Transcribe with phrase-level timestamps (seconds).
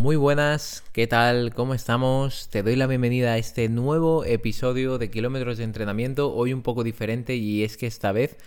[0.00, 1.52] Muy buenas, ¿qué tal?
[1.52, 2.48] ¿Cómo estamos?
[2.48, 6.84] Te doy la bienvenida a este nuevo episodio de Kilómetros de Entrenamiento, hoy un poco
[6.84, 8.38] diferente y es que esta vez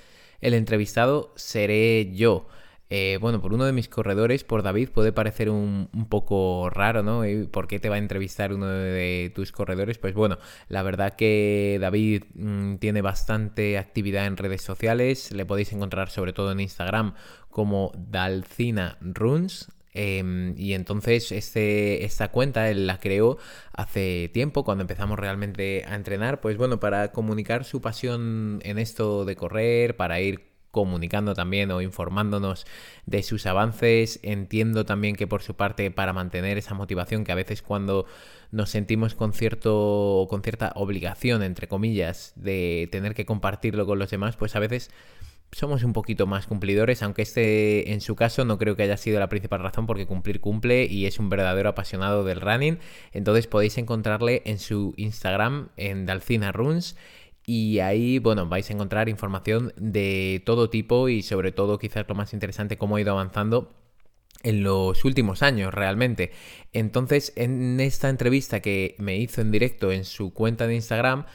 [0.41, 2.47] el entrevistado seré yo.
[2.89, 7.21] Eh, bueno, por uno de mis corredores, por David, puede parecer un, poco raro, ¿no?
[7.51, 9.99] ¿Por qué te va a entrevistar uno de tus corredores?
[9.99, 10.39] Pues bueno,
[10.69, 16.33] la verdad que David mm, tiene bastante actividad en redes sociales, le podéis encontrar sobre
[16.33, 17.13] todo en Instagram
[17.51, 23.37] como Dalcina Runs, em, y entonces este, esta cuenta él la creó
[23.73, 29.25] hace tiempo, cuando empezamos realmente a entrenar, pues bueno, para comunicar su pasión en esto
[29.25, 32.65] de correr, para ir comunicando también o informándonos
[33.05, 34.19] de sus avances.
[34.23, 38.07] Entiendo también que por su parte para mantener esa motivación que a veces cuando
[38.49, 44.09] nos sentimos con cierto con cierta obligación entre comillas de tener que compartirlo con los
[44.09, 44.89] demás, pues a veces
[45.53, 49.19] somos un poquito más cumplidores, aunque este en su caso no creo que haya sido
[49.19, 52.79] la principal razón porque cumplir cumple y es un verdadero apasionado del running.
[53.11, 56.95] Entonces podéis encontrarle en su Instagram en Dalcina Runs
[57.45, 62.15] y ahí, bueno, vais a encontrar información de todo tipo y sobre todo quizás lo
[62.15, 63.73] más interesante, cómo ha ido avanzando
[64.43, 66.31] en los últimos años realmente.
[66.73, 71.25] Entonces, en esta entrevista que me hizo en directo en su cuenta de Instagram,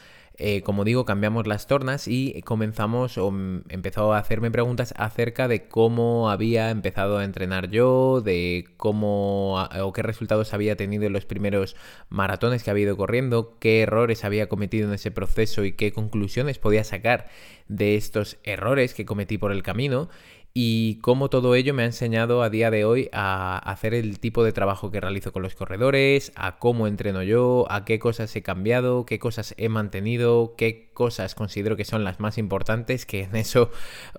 [0.40, 3.28] eh, como digo, cambiamos las tornas y comenzamos o
[3.68, 9.92] empezó a hacerme preguntas acerca de cómo había empezado a entrenar yo, de cómo o
[9.92, 11.74] qué resultados había tenido en los primeros
[12.08, 16.60] maratones que había ido corriendo, qué errores había cometido en ese proceso y qué conclusiones
[16.60, 17.26] podía sacar
[17.66, 20.08] de estos errores que cometí por el camino
[20.54, 24.42] y cómo todo ello me ha enseñado a día de hoy a hacer el tipo
[24.42, 28.42] de trabajo que realizo con los corredores, a cómo entreno yo, a qué cosas he
[28.42, 33.36] cambiado, qué cosas he mantenido, qué cosas considero que son las más importantes, que en
[33.36, 33.70] eso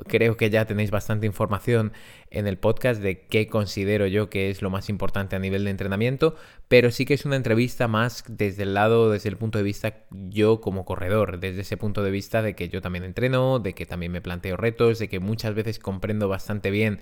[0.07, 1.91] creo que ya tenéis bastante información
[2.31, 5.71] en el podcast de qué considero yo que es lo más importante a nivel de
[5.71, 6.35] entrenamiento,
[6.67, 10.05] pero sí que es una entrevista más desde el lado, desde el punto de vista
[10.11, 13.85] yo como corredor, desde ese punto de vista de que yo también entreno, de que
[13.85, 16.99] también me planteo retos, de que muchas veces comprendo bastante bien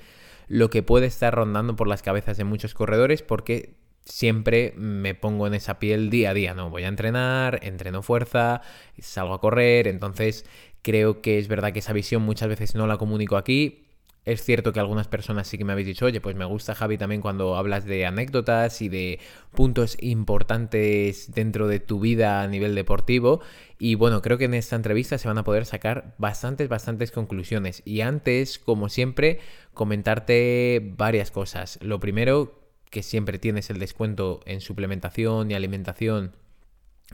[0.47, 5.47] lo que puede estar rondando por las cabezas de muchos corredores porque siempre me pongo
[5.47, 6.69] en esa piel día a día, ¿no?
[6.69, 8.61] Voy a entrenar, entreno fuerza,
[8.99, 10.45] salgo a correr, entonces
[10.81, 13.86] creo que es verdad que esa visión muchas veces no la comunico aquí.
[14.27, 16.97] Es cierto que algunas personas sí que me habéis dicho, oye, pues me gusta Javi
[16.97, 19.21] también cuando hablas de anécdotas y de
[19.53, 23.39] puntos importantes dentro de tu vida a nivel deportivo.
[23.79, 27.81] Y bueno, creo que en esta entrevista se van a poder sacar bastantes, bastantes conclusiones.
[27.85, 29.39] Y antes, como siempre,
[29.73, 31.79] comentarte varias cosas.
[31.81, 36.33] Lo primero, que siempre tienes el descuento en suplementación y alimentación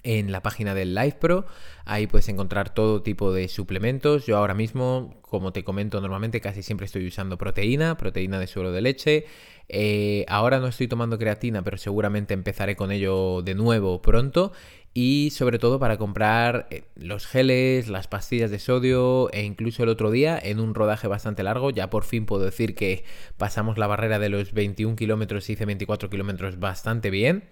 [0.01, 1.45] en la página del Live Pro.
[1.85, 4.25] Ahí puedes encontrar todo tipo de suplementos.
[4.25, 8.71] Yo ahora mismo, como te comento normalmente, casi siempre estoy usando proteína, proteína de suero
[8.71, 9.25] de leche.
[9.69, 14.51] Eh, ahora no estoy tomando creatina, pero seguramente empezaré con ello de nuevo pronto
[14.93, 19.89] y sobre todo para comprar eh, los geles, las pastillas de sodio e incluso el
[19.89, 23.03] otro día en un rodaje bastante largo, ya por fin puedo decir que
[23.37, 27.43] pasamos la barrera de los 21 kilómetros, hice 24 kilómetros bastante bien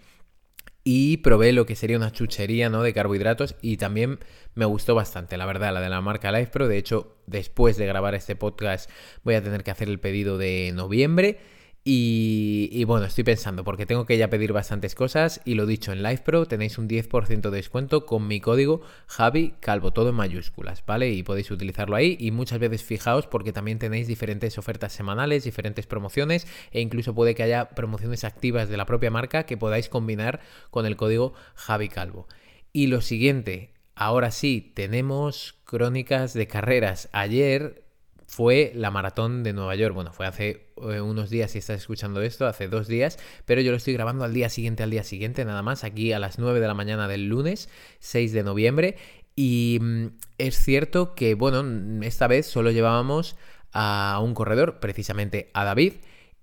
[0.84, 2.82] y probé lo que sería una chuchería ¿no?
[2.82, 4.20] de carbohidratos y también
[4.56, 6.68] me gustó bastante, la verdad, la de la marca Life Pro.
[6.68, 8.90] De hecho, después de grabar este podcast
[9.24, 11.40] voy a tener que hacer el pedido de noviembre
[11.84, 16.04] y, bueno, estoy pensando, porque tengo que ya pedir bastantes cosas y lo dicho, en
[16.04, 21.10] LivePro tenéis un 10% de descuento con mi código Javi Calvo, todo en mayúsculas, ¿vale?
[21.10, 25.88] Y podéis utilizarlo ahí y muchas veces fijaos porque también tenéis diferentes ofertas semanales, diferentes
[25.88, 30.40] promociones e incluso puede que haya promociones activas de la propia marca que podáis combinar
[30.70, 32.28] con el código Javi Calvo.
[32.74, 37.10] Y lo siguiente, ahora sí, tenemos crónicas de carreras.
[37.12, 37.91] Ayer
[38.32, 39.94] fue la maratón de Nueva York.
[39.94, 43.72] Bueno, fue hace eh, unos días, si estás escuchando esto, hace dos días, pero yo
[43.72, 46.62] lo estoy grabando al día siguiente, al día siguiente, nada más, aquí a las 9
[46.62, 47.68] de la mañana del lunes,
[48.00, 48.96] 6 de noviembre.
[49.36, 50.06] Y mm,
[50.38, 51.62] es cierto que, bueno,
[52.06, 53.36] esta vez solo llevábamos
[53.74, 55.96] a un corredor, precisamente a David,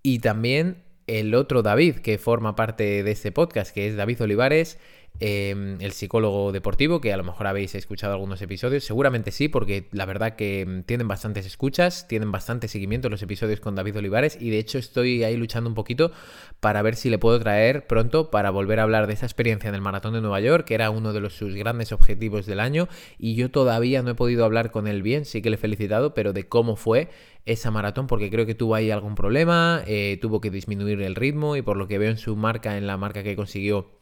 [0.03, 4.79] y también el otro David que forma parte de este podcast, que es David Olivares.
[5.20, 9.88] Em, el psicólogo deportivo, que a lo mejor habéis escuchado algunos episodios, seguramente sí, porque
[9.91, 14.38] la verdad que em, tienen bastantes escuchas, tienen bastante seguimiento los episodios con David Olivares
[14.41, 16.12] y de hecho estoy ahí luchando un poquito
[16.61, 19.75] para ver si le puedo traer pronto para volver a hablar de esa experiencia en
[19.75, 22.87] el Maratón de Nueva York, que era uno de los, sus grandes objetivos del año
[23.19, 26.15] y yo todavía no he podido hablar con él bien, sí que le he felicitado,
[26.15, 27.09] pero de cómo fue
[27.44, 31.56] esa maratón porque creo que tuvo ahí algún problema, eh, tuvo que disminuir el ritmo
[31.56, 33.97] y por lo que veo en su marca, en la marca que consiguió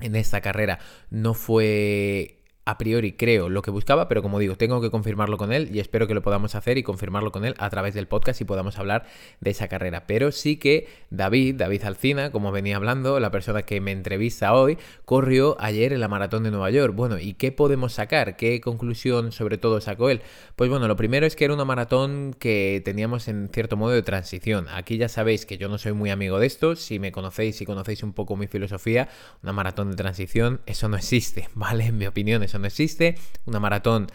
[0.00, 0.78] en esta carrera.
[1.10, 2.37] No fue
[2.68, 5.80] a priori creo lo que buscaba, pero como digo, tengo que confirmarlo con él y
[5.80, 8.78] espero que lo podamos hacer y confirmarlo con él a través del podcast y podamos
[8.78, 9.06] hablar
[9.40, 10.06] de esa carrera.
[10.06, 14.76] Pero sí que David, David Alcina, como venía hablando, la persona que me entrevista hoy,
[15.06, 16.94] corrió ayer en la maratón de Nueva York.
[16.94, 18.36] Bueno, ¿y qué podemos sacar?
[18.36, 20.20] ¿Qué conclusión sobre todo sacó él?
[20.54, 24.02] Pues bueno, lo primero es que era una maratón que teníamos en cierto modo de
[24.02, 24.66] transición.
[24.68, 27.64] Aquí ya sabéis que yo no soy muy amigo de esto, si me conocéis y
[27.64, 29.08] conocéis un poco mi filosofía,
[29.42, 31.86] una maratón de transición, eso no existe, ¿vale?
[31.86, 33.16] En mi opinión, eso no existe.
[33.46, 34.08] Una maratón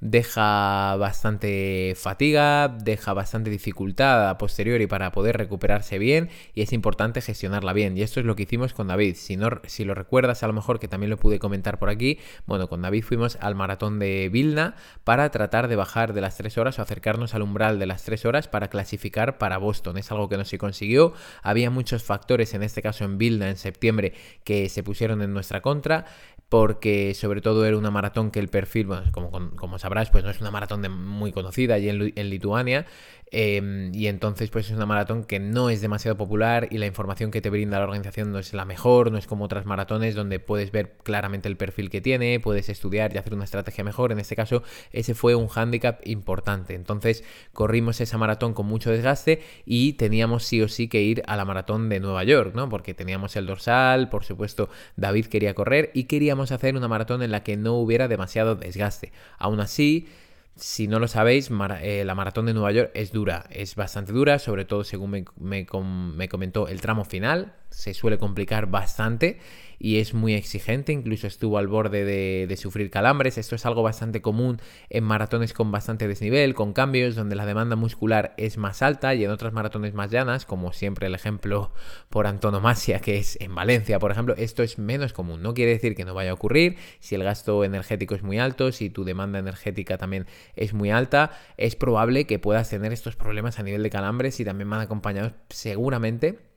[0.00, 7.20] deja bastante fatiga, deja bastante dificultad a posteriori para poder recuperarse bien y es importante
[7.20, 7.96] gestionarla bien.
[7.96, 9.16] Y esto es lo que hicimos con David.
[9.16, 12.18] Si, no, si lo recuerdas, a lo mejor que también lo pude comentar por aquí,
[12.46, 14.74] bueno, con David fuimos al maratón de Vilna
[15.04, 18.24] para tratar de bajar de las 3 horas o acercarnos al umbral de las 3
[18.24, 19.98] horas para clasificar para Boston.
[19.98, 21.12] Es algo que no se consiguió.
[21.42, 24.14] Había muchos factores, en este caso en Vilna, en septiembre,
[24.44, 26.06] que se pusieron en nuestra contra
[26.50, 30.30] porque sobre todo era una maratón que el perfil, bueno, como, como sabrás, pues no
[30.30, 32.86] es una maratón muy conocida allí en Lituania,
[33.32, 37.30] Em, y entonces, pues es una maratón que no es demasiado popular y la información
[37.30, 40.40] que te brinda la organización no es la mejor, no es como otras maratones donde
[40.40, 44.10] puedes ver claramente el perfil que tiene, puedes estudiar y hacer una estrategia mejor.
[44.10, 44.62] En este caso,
[44.92, 46.74] ese fue un hándicap importante.
[46.74, 47.22] Entonces,
[47.52, 51.44] corrimos esa maratón con mucho desgaste y teníamos sí o sí que ir a la
[51.44, 52.68] maratón de Nueva York, ¿no?
[52.68, 57.30] Porque teníamos el dorsal, por supuesto, David quería correr y queríamos hacer una maratón en
[57.30, 59.12] la que no hubiera demasiado desgaste.
[59.38, 60.08] Aún así,
[60.56, 61.50] si no lo sabéis,
[61.80, 65.24] eh, la maratón de Nueva York es dura, es bastante dura, sobre todo según me,
[65.38, 69.38] me comentó el tramo final, se suele complicar bastante
[69.82, 73.38] y es muy exigente, incluso estuvo al borde de, sufrir calambres.
[73.38, 77.76] Esto es algo bastante común en maratones con bastante desnivel, con cambios, donde la demanda
[77.76, 81.72] muscular es más alta y en otras maratones más llanas, como siempre el ejemplo
[82.10, 85.40] por antonomasia que es en Valencia, por ejemplo, esto es menos común.
[85.40, 88.72] No quiere decir que no vaya a ocurrir, si el gasto energético es muy alto,
[88.72, 90.26] si tu demanda energética también
[90.56, 94.44] es muy alta, es probable que puedas tener estos problemas a nivel de calambres y
[94.44, 96.49] también van acompañados seguramente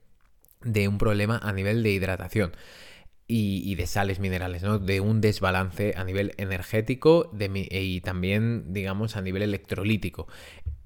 [0.63, 2.55] de un problema a nivel de hidratación.
[3.25, 4.77] Y, de sales minerales, ¿no?
[4.77, 7.31] De un desbalance a nivel energético
[7.71, 10.27] y también, digamos, a nivel electrolítico.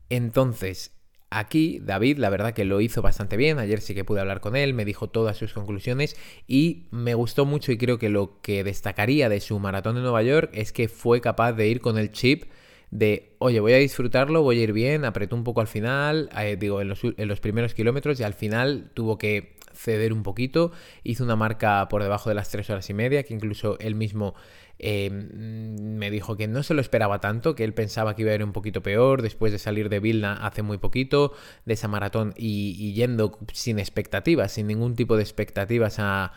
[0.10, 0.98] Entonces,
[1.30, 4.56] Aquí David, la verdad que lo hizo bastante bien, ayer sí que pude hablar con
[4.56, 6.16] él, me dijo todas sus conclusiones
[6.48, 10.24] y me gustó mucho y creo que lo que destacaría de su maratón de Nueva
[10.24, 12.46] York es que fue capaz de ir con el chip
[12.92, 16.56] de, oye, voy a disfrutarlo, voy a ir bien, apretó un poco al final, eh,
[16.58, 16.88] digo, en
[17.28, 20.72] los primeros kilómetros y al final tuvo que ceder un poquito,
[21.04, 24.36] hizo una marca por debajo de las tres horas y media, que incluso él mismo
[24.80, 28.36] eh, me dijo que no se lo esperaba tanto, que él pensaba que iba a
[28.36, 29.22] ir un poquito peor.
[29.22, 31.34] Después de salir de Vilna hace muy poquito,
[31.66, 36.34] de esa maratón y, yendo sin expectativas, sin ningún tipo de expectativas a,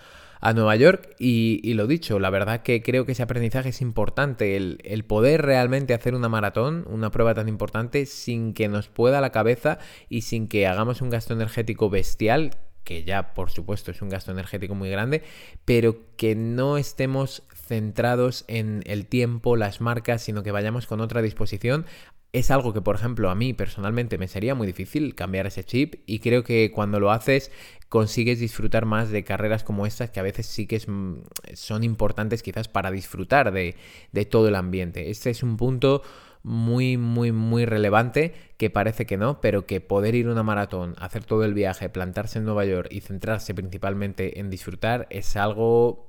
[0.55, 1.15] Nueva York.
[1.19, 5.43] Y, lo dicho, la verdad que creo que ese aprendizaje es importante, el, el, poder
[5.43, 9.79] realmente hacer una maratón, una prueba tan importante sin que nos pueda la cabeza
[10.09, 12.53] y sin que hagamos un gasto energético bestial
[12.85, 15.23] que ya por supuesto es un gasto energético muy grande,
[15.65, 21.23] pero que no estemos centrados en el tiempo, las marcas, sino que vayamos con otra
[21.23, 21.87] disposición.
[22.33, 25.97] Es algo que, por ejemplo, a mí personalmente me sería muy difícil cambiar ese chip
[26.07, 27.51] y creo que cuando lo haces
[27.89, 31.23] consigues disfrutar más de carreras como estas que a veces sí que mm,
[31.55, 33.75] son importantes quizás para disfrutar de,
[34.13, 35.11] de todo el ambiente.
[35.11, 36.03] Este es un punto
[36.43, 41.25] muy, muy, muy relevante, que parece que no, pero que poder ir una maratón, hacer
[41.25, 46.09] todo el viaje, plantarse en Nueva York y centrarse principalmente en disfrutar es algo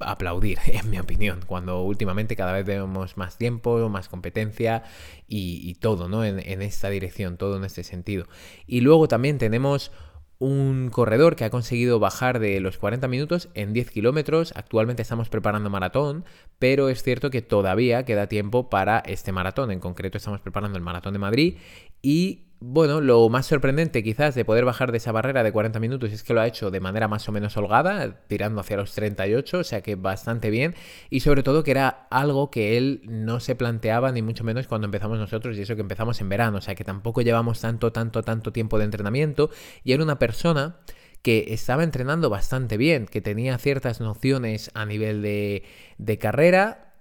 [0.00, 4.84] aplaudir, en mi opinión, cuando últimamente cada vez vemos más tiempo, más competencia
[5.26, 6.24] y, todo, ¿no?
[6.24, 8.26] En esta dirección, todo en este sentido.
[8.66, 9.92] Y luego también tenemos
[10.38, 14.52] un corredor que ha conseguido bajar de los 40 minutos en 10 kilómetros.
[14.54, 16.24] Actualmente estamos preparando maratón,
[16.58, 19.70] pero es cierto que todavía queda tiempo para este maratón.
[19.70, 21.56] En concreto estamos preparando el maratón de Madrid
[22.02, 26.10] y bueno, lo más sorprendente quizás de poder bajar de esa barrera de 40 minutos
[26.12, 29.58] es que lo ha hecho de manera más o menos holgada, tirando hacia los 38,
[29.58, 30.74] o sea que bastante bien,
[31.08, 34.86] y sobre todo que era algo que él no se planteaba ni mucho menos cuando
[34.86, 38.22] empezamos nosotros, y eso que empezamos en verano, o sea que tampoco llevamos tanto, tanto,
[38.22, 39.50] tanto tiempo de entrenamiento,
[39.84, 40.78] y era una persona
[41.22, 45.62] que estaba entrenando bastante bien, que tenía ciertas nociones a nivel de,
[45.98, 46.94] de carrera,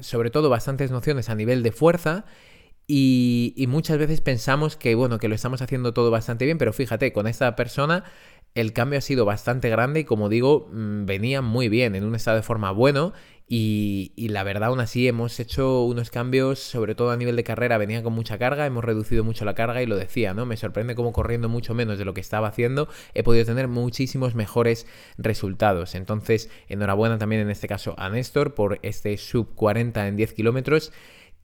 [0.00, 2.24] sobre todo bastantes nociones a nivel de fuerza,
[2.92, 7.12] y, muchas veces pensamos que, bueno, que lo estamos haciendo todo bastante bien, pero fíjate,
[7.12, 8.02] con esta persona
[8.56, 12.16] el cambio ha sido bastante grande y como digo, mm, venía muy bien, en un
[12.16, 13.12] estado de forma bueno
[13.46, 17.78] Y, la verdad, aún así, hemos hecho unos cambios, sobre todo a nivel de carrera,
[17.78, 20.46] venía con mucha carga, hemos reducido mucho la carga y lo decía, ¿no?
[20.46, 24.36] Me sorprende cómo corriendo mucho menos de lo que estaba haciendo, he podido tener muchísimos
[24.36, 24.86] mejores
[25.18, 25.96] resultados.
[25.96, 30.92] Entonces, enhorabuena también en este caso a Néstor por este sub 40 en 10 kilómetros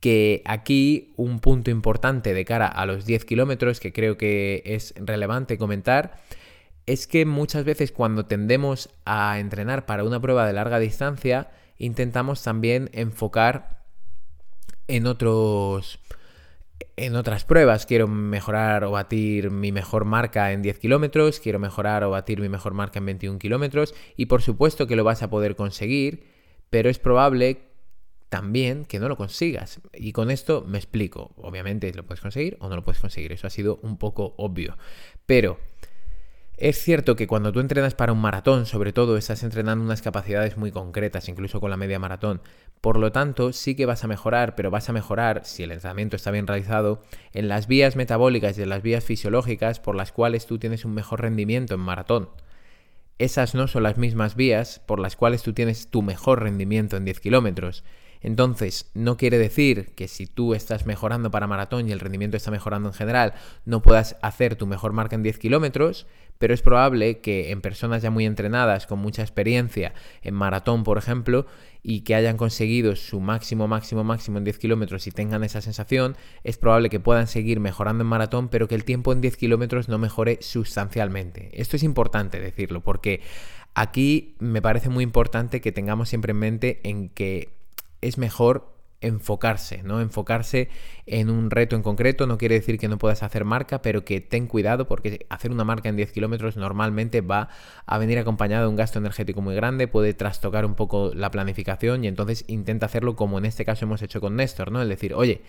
[0.00, 4.94] que aquí un punto importante de cara a los 10 kilómetros que creo que es
[4.96, 6.20] relevante comentar
[6.86, 12.42] es que muchas veces cuando tendemos a entrenar para una prueba de larga distancia, intentamos
[12.42, 13.84] también enfocar
[14.86, 15.98] en otros
[16.96, 17.86] en otras pruebas.
[17.86, 22.48] Quiero mejorar o batir mi mejor marca en 10 kilómetros, quiero mejorar o batir mi
[22.48, 26.24] mejor marca en 21 kilómetros y por supuesto que lo vas a poder conseguir,
[26.70, 27.65] pero es probable
[28.28, 29.80] también que no lo consigas.
[29.94, 31.32] Y con esto me explico.
[31.36, 33.32] Obviamente lo puedes conseguir o no lo puedes conseguir.
[33.32, 34.76] Eso ha sido un poco obvio.
[35.26, 35.58] Pero
[36.56, 40.56] es cierto que cuando tú entrenas para un maratón, sobre todo, estás entrenando unas capacidades
[40.56, 42.40] muy concretas, incluso con la media maratón.
[42.80, 46.16] Por lo tanto, sí que vas a mejorar, pero vas a mejorar, si el entrenamiento
[46.16, 47.02] está bien realizado,
[47.32, 50.94] en las vías metabólicas y en las vías fisiológicas por las cuales tú tienes un
[50.94, 52.30] mejor rendimiento en maratón.
[53.18, 57.04] Esas no son las mismas vías por las cuales tú tienes tu mejor rendimiento en
[57.04, 57.84] 10 kilómetros.
[58.26, 62.50] Entonces, no quiere decir que si tú estás mejorando para maratón y el rendimiento está
[62.50, 67.20] mejorando en general, no puedas hacer tu mejor marca en 10 kilómetros, pero es probable
[67.20, 71.46] que en personas ya muy entrenadas, con mucha experiencia en maratón, por ejemplo,
[71.84, 76.16] y que hayan conseguido su máximo, máximo, máximo en 10 kilómetros y tengan esa sensación,
[76.42, 79.88] es probable que puedan seguir mejorando en maratón, pero que el tiempo en 10 kilómetros
[79.88, 81.50] no mejore sustancialmente.
[81.52, 83.20] Esto es importante decirlo, porque
[83.74, 87.55] aquí me parece muy importante que tengamos siempre en mente en que
[88.06, 90.00] es mejor enfocarse, ¿no?
[90.00, 90.68] Enfocarse
[91.04, 94.20] en un reto en concreto no quiere decir que no puedas hacer marca, pero que
[94.20, 97.48] ten cuidado porque hacer una marca en 10 kilómetros normalmente va
[97.84, 102.04] a venir acompañado de un gasto energético muy grande, puede trastocar un poco la planificación
[102.04, 104.80] y entonces intenta hacerlo como en este caso hemos hecho con Néstor, ¿no?
[104.80, 105.42] Es decir, oye,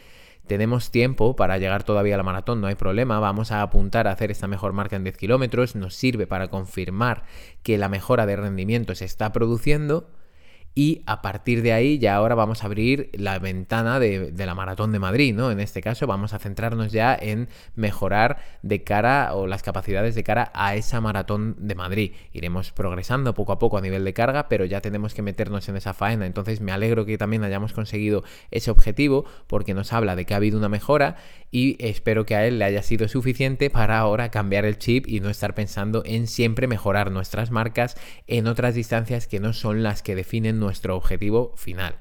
[0.45, 4.11] tenemos tiempo para llegar todavía a la maratón, no hay problema, vamos a apuntar a
[4.11, 7.23] hacer esta mejor marca en 10 kilómetros, nos sirve para confirmar
[7.63, 10.09] que la mejora de rendimiento se está produciendo
[10.75, 14.91] y a partir de ahí ya ahora vamos a abrir la ventana de, la maratón
[14.91, 15.49] de Madrid, ¿no?
[15.49, 20.23] En este caso vamos a centrarnos ya en mejorar de cara o las capacidades de
[20.23, 22.11] cara a esa maratón de Madrid.
[22.31, 25.77] Iremos progresando poco a poco a nivel de carga, pero ya tenemos que meternos en
[25.77, 26.27] esa faena.
[26.27, 30.37] Entonces me alegro que también hayamos conseguido ese objetivo porque nos habla de que ha
[30.37, 31.15] habido una mejora
[31.49, 35.21] y espero que a él le haya sido suficiente para ahora cambiar el chip y
[35.21, 37.95] no estar pensando en siempre mejorar nuestras marcas
[38.27, 41.95] en otras distancias que no son las que definen nuestro objetivo final.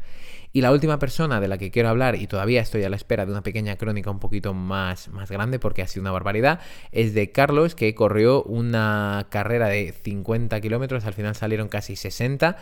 [0.53, 3.27] Y la última persona de la que quiero hablar, y todavía estoy a la espera
[3.27, 6.61] de una pequeña crónica un poquito más, más grande porque ha sido una barbaridad,
[6.93, 12.57] es de Carlos, que corrió una carrera de 50 kilómetros, al final salieron casi 60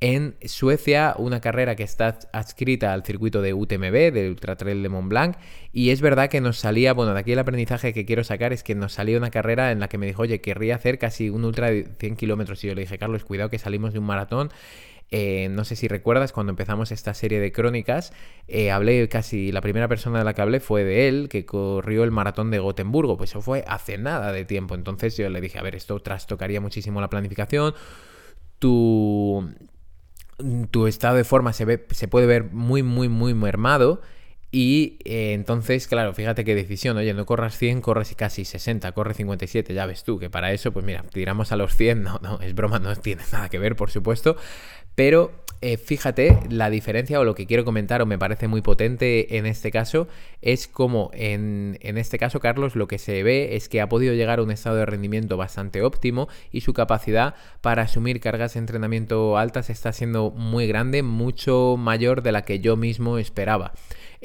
[0.00, 4.88] en Suecia, una carrera que está adscrita al circuito de UTMB, del Ultra Trail de
[4.90, 5.36] Mont Blanc,
[5.72, 8.62] y es verdad que nos salía, bueno, de aquí el aprendizaje que quiero sacar es
[8.62, 11.44] que nos salía una carrera en la que me dijo, oye, querría hacer casi un
[11.44, 14.50] ultra de 100 kilómetros, y yo le dije, Carlos, cuidado que salimos de un maratón,
[15.10, 18.12] eh, no sé si recuerdas, cuando empezamos esta serie de crónicas,
[18.48, 22.02] eh, hablé casi, la primera persona de la que hablé fue de él, que corrió
[22.02, 24.74] el maratón de Gotemburgo, pues eso fue hace nada de tiempo.
[24.74, 27.74] Entonces yo le dije, a ver, esto trastocaría muchísimo la planificación.
[28.58, 29.48] Tu,
[30.70, 34.00] tu estado de forma se, ve, se puede ver muy, muy, muy mermado.
[34.52, 36.96] Y eh, entonces, claro, fíjate qué decisión.
[36.96, 40.72] Oye, no corras 100, corres casi 60, corre 57, ya ves tú, que para eso,
[40.72, 42.02] pues mira, tiramos a los 100.
[42.06, 44.36] No, no, es broma, no tiene nada que ver, por supuesto.
[44.96, 45.30] Pero
[45.62, 49.46] eh, fíjate la diferencia o lo que quiero comentar o me parece muy potente en
[49.46, 50.06] este caso
[50.42, 54.12] es como en, en, este caso Carlos lo que se ve es que ha podido
[54.12, 58.60] llegar a un estado de rendimiento bastante óptimo y su capacidad para asumir cargas de
[58.60, 63.72] entrenamiento altas está siendo muy grande, mucho mayor de la que yo mismo esperaba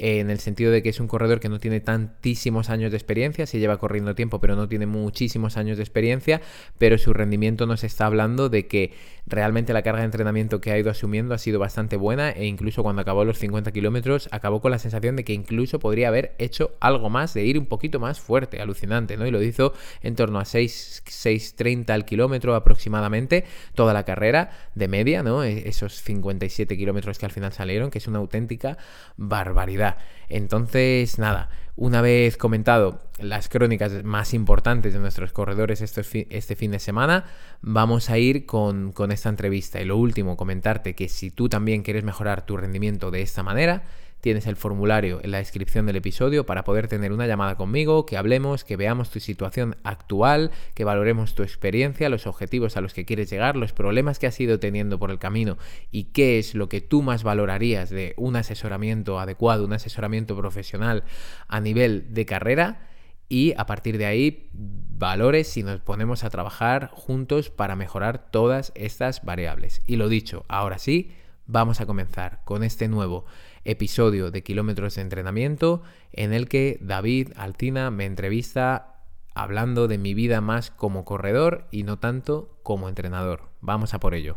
[0.04, 3.46] en el sentido de que es un corredor que no tiene tantísimos años de experiencia,
[3.46, 6.40] se lleva corriendo tiempo, pero no tiene muchísimos años de experiencia,
[6.76, 8.92] pero su rendimiento nos está hablando de que
[9.28, 12.82] realmente la carga de entrenamiento que ha ido asumiendo ha sido bastante buena e incluso
[12.82, 16.72] cuando acabó los 50 kilómetros acabó con la sensación de que incluso podría haber hecho
[16.80, 19.24] algo más, de ir un poquito más fuerte, alucinante, ¿no?
[19.24, 23.44] Y lo hizo en torno a 6, 6.30 al kilómetro aproximadamente,
[23.76, 25.44] toda la carrera de media, ¿no?
[25.44, 28.78] E, esos 57 kilómetros que al final salieron, que es una auténtica
[29.16, 29.91] barbaridad.
[30.28, 36.78] Entonces, nada, una vez comentado las crónicas más importantes de nuestros corredores este, fin de
[36.78, 37.24] semana,
[37.60, 39.80] vamos a ir con, con esta entrevista.
[39.80, 43.84] Y lo último, comentarte que si tú también quieres mejorar tu rendimiento de esta manera,
[44.22, 48.16] Tienes el formulario en la descripción del episodio para poder tener una llamada conmigo, que
[48.16, 53.04] hablemos, que veamos tu situación actual, que valoremos tu experiencia, los objetivos a los que
[53.04, 55.58] quieres llegar, los problemas que has ido teniendo por el camino
[55.90, 61.02] y qué es lo que tú más valorarías de un asesoramiento adecuado, un asesoramiento profesional
[61.48, 62.88] a nivel de carrera
[63.28, 68.70] y a partir de ahí valores si nos ponemos a trabajar juntos para mejorar todas
[68.76, 69.82] estas variables.
[69.84, 71.10] Y lo dicho, ahora sí,
[71.46, 73.26] vamos a comenzar con este nuevo
[73.64, 79.04] episodio de Kilómetros de Entrenamiento en el que David Altina me entrevista
[79.34, 83.50] hablando de mi vida más como corredor y no tanto como entrenador.
[83.60, 84.36] Vamos a por ello.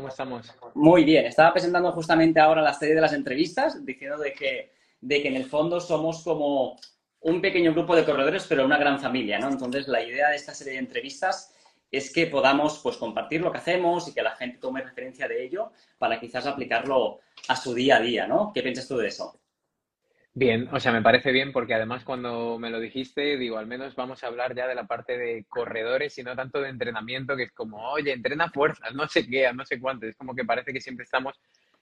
[0.00, 0.50] ¿Cómo estamos?
[0.72, 5.20] Muy bien, estaba presentando justamente ahora la serie de las entrevistas, diciendo de que, de
[5.20, 6.78] que en el fondo somos como
[7.20, 9.50] un pequeño grupo de corredores, pero una gran familia, ¿no?
[9.50, 11.54] Entonces, la idea de esta serie de entrevistas
[11.90, 15.44] es que podamos pues, compartir lo que hacemos y que la gente tome referencia de
[15.44, 18.52] ello para quizás aplicarlo a su día a día, ¿no?
[18.54, 19.38] ¿Qué piensas tú de eso?
[20.32, 23.96] Bien, o sea, me parece bien porque además cuando me lo dijiste, digo, al menos
[23.96, 27.44] vamos a hablar ya de la parte de corredores y no tanto de entrenamiento, que
[27.44, 30.06] es como, oye, entrena fuerzas, no sé qué, no sé cuánto.
[30.06, 31.34] Es como que parece que siempre estamos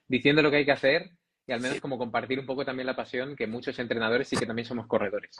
[0.07, 1.11] diciendo lo que hay que hacer
[1.49, 4.45] y al menos como compartir un poco también la pasión que muchos entrenadores sí que
[4.45, 5.35] también somos corredores.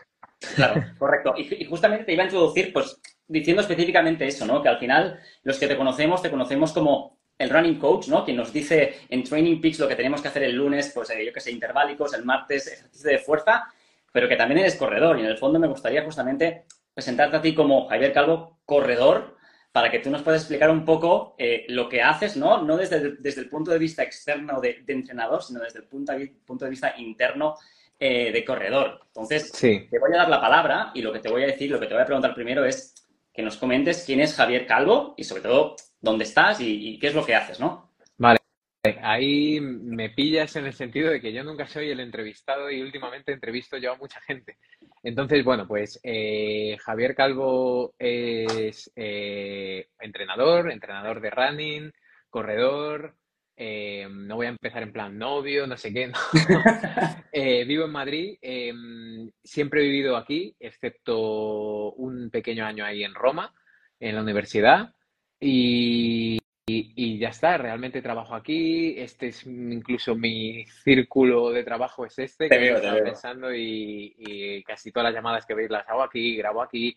[0.55, 1.35] Claro, correcto.
[1.37, 4.61] Y, justamente te iba a introducir, pues, diciendo específicamente eso, ¿no?
[4.63, 8.25] Que al final los que te conocemos, te conocemos como el running coach, ¿no?
[8.25, 11.25] Quien nos dice en Training Peaks lo que tenemos que hacer el lunes, pues eh,
[11.25, 13.63] yo que sé, interválicos, el martes, ejercicio de fuerza,
[14.11, 15.17] pero que también eres corredor.
[15.17, 19.37] Y en el fondo me gustaría justamente presentarte a ti como Javier Calvo, corredor,
[19.71, 22.61] para que tú nos puedas explicar un poco eh, lo que haces, ¿no?
[22.61, 26.11] No desde el, desde el punto de vista externo de, entrenador, sino desde el punto
[26.11, 27.55] de, punto de vista interno
[27.97, 28.99] eh, de corredor.
[29.07, 31.79] Entonces, te voy a dar la palabra y lo que te voy a decir, lo
[31.79, 35.23] que te voy a preguntar primero es que nos comentes quién es Javier Calvo y
[35.23, 37.91] sobre todo dónde estás y, qué es lo que haces, ¿no?
[38.17, 38.39] Vale,
[39.01, 43.33] ahí me pillas en el sentido de que yo nunca soy el entrevistado y últimamente
[43.33, 44.57] entrevisto yo a mucha gente.
[45.03, 51.91] Entonces, bueno, pues eh, Javier Calvo es eh, entrenador, entrenador de running,
[52.29, 53.15] corredor.
[53.61, 56.11] Eh, no voy a empezar en plan novio, no sé qué.
[57.65, 58.37] vivo en Madrid.
[59.43, 63.53] siempre he vivido aquí, excepto un pequeño año ahí en Roma,
[63.99, 64.93] en la universidad.
[65.39, 66.39] Y,
[67.19, 72.71] ya está, realmente trabajo aquí, este es incluso mi círculo de trabajo es este, que
[72.71, 76.95] estoy pensando y, casi todas las llamadas que veis las hago aquí, grabo aquí.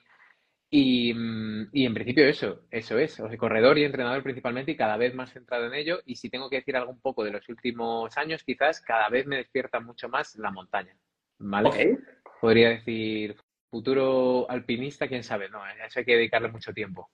[0.74, 4.76] Y, mm, y en principio eso, eso es, o sea, corredor y entrenador principalmente y
[4.76, 6.00] cada vez más centrado en ello.
[6.06, 9.26] Y si tengo que decir algo un poco de los últimos años, quizás cada vez
[9.26, 10.96] me despierta mucho más la montaña.
[11.38, 11.98] ¿Vale?
[12.40, 13.36] Podría decir
[13.72, 17.08] futuro alpinista, quién sabe, no, eso hay que dedicarle mucho tiempo.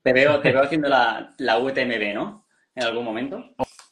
[0.00, 2.46] Te, veo, te veo haciendo la, la UTMB, ¿no?
[2.72, 3.44] En algún momento.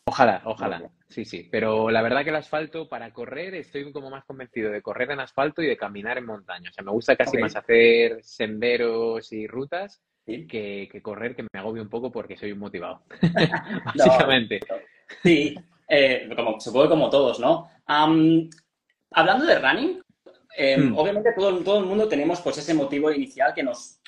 [0.04, 0.88] Ojalá, ojalá.
[1.08, 1.48] Sí, sí.
[1.50, 5.18] Pero la verdad que el asfalto, para correr, estoy como más convencido de correr en
[5.18, 6.70] asfalto y de caminar en montaña.
[6.70, 11.82] O sea, me gusta casi más hacer senderos y rutas que, correr, que me agobio
[11.82, 13.02] un poco porque soy un motivado.
[13.96, 14.61] Básicamente.
[15.24, 15.56] sí,
[15.88, 17.68] eh, como, supongo como todos, ¿no?
[19.14, 20.02] hablando de running,
[20.57, 20.99] Em, hmm.
[20.99, 24.01] Obviamente todo, todo el mundo tenemos pues ese motivo inicial que nos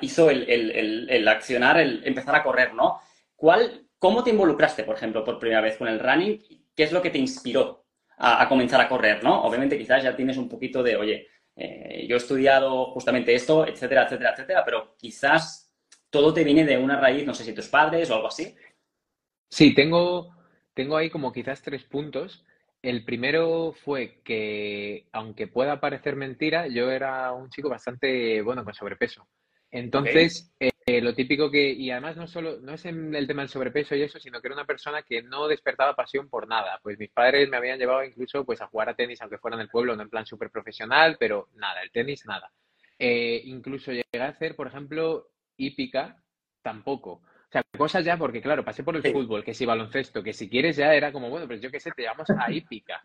[0.00, 3.00] hizo el, accionar, el empezar a correr, ¿no?
[3.36, 6.42] ¿Cuál, ¿Cómo te involucraste, por ejemplo, por primera vez con el running?
[6.74, 7.84] ¿Qué es lo que te inspiró
[8.16, 9.42] a, comenzar a correr, ¿no?
[9.42, 14.04] Obviamente quizás ya tienes un poquito de, oye, eh, yo he estudiado justamente esto, etcétera,
[14.04, 15.72] etcétera, etcétera, pero quizás
[16.10, 18.54] todo te viene de una raíz, no sé si tus padres o algo así.
[19.50, 20.34] Sí, tengo,
[20.72, 22.44] tengo ahí como quizás tres puntos.
[22.84, 28.74] El primero fue que, aunque pueda parecer mentira, yo era un chico bastante, bueno, con
[28.74, 29.26] sobrepeso.
[29.70, 33.48] Entonces, eh, lo típico que, y además no solo, no es en el tema del
[33.48, 36.78] sobrepeso y eso, sino que era una persona que no despertaba pasión por nada.
[36.82, 39.62] Pues mis padres me habían llevado incluso pues a jugar a tenis, aunque fuera en
[39.62, 42.52] el pueblo, no en plan súper profesional, pero nada, el tenis, nada.
[42.98, 46.22] Eh, incluso llegué a hacer, por ejemplo, hípica,
[46.60, 47.22] tampoco
[47.54, 50.76] sea, cosas ya, porque claro, pasé por el fútbol, que si baloncesto, que si quieres
[50.76, 53.02] ya era como, bueno, pues yo qué sé, te llevamos a hípica.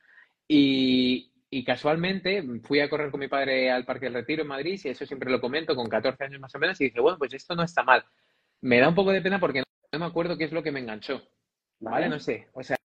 [0.47, 4.79] Y, y casualmente fui a correr con mi padre al Parque del Retiro en Madrid,
[4.83, 7.33] y eso siempre lo comento, con 14 años más o menos, y dije, bueno, pues
[7.33, 8.03] esto no está mal.
[8.61, 10.79] Me da un poco de pena porque no me acuerdo qué es lo que me
[10.79, 11.21] enganchó.
[11.79, 12.09] ¿Vale?
[12.09, 12.47] No sé.
[12.53, 12.77] O sea,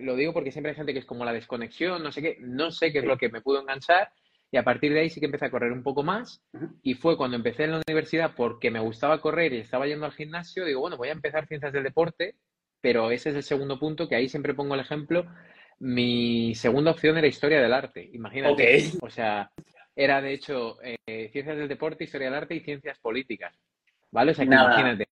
[0.00, 2.70] lo digo porque siempre hay gente que es como la desconexión, no sé qué, no
[2.70, 4.10] sé qué es lo que me pudo enganchar.
[4.54, 6.40] Y a partir de ahí sí que empecé a correr un poco más.
[6.80, 10.12] Y fue cuando empecé en la universidad porque me gustaba correr y estaba yendo al
[10.12, 10.64] gimnasio.
[10.64, 12.36] Digo, bueno, voy a empezar ciencias del deporte,
[12.80, 15.26] pero ese es el segundo punto que ahí siempre pongo el ejemplo.
[15.80, 18.08] Mi segunda opción era historia del arte.
[18.12, 18.92] Imagínate.
[19.00, 19.50] O sea,
[19.96, 23.58] era de hecho eh, ciencias del deporte, historia del arte y ciencias políticas.
[24.12, 24.30] ¿Vale?
[24.30, 25.08] O sea, que imagínate.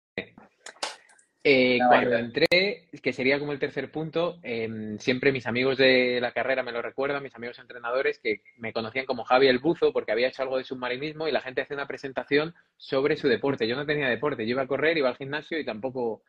[1.51, 6.33] Eh, cuando entré, que sería como el tercer punto, em, siempre mis amigos de la
[6.33, 10.13] carrera me lo recuerdan, mis amigos entrenadores, que me conocían como Javi el Buzo porque
[10.13, 13.67] había hecho algo de submarinismo y la gente hacía una presentación sobre su deporte.
[13.67, 16.23] Yo no tenía deporte, yo iba a correr, iba al gimnasio y tampoco...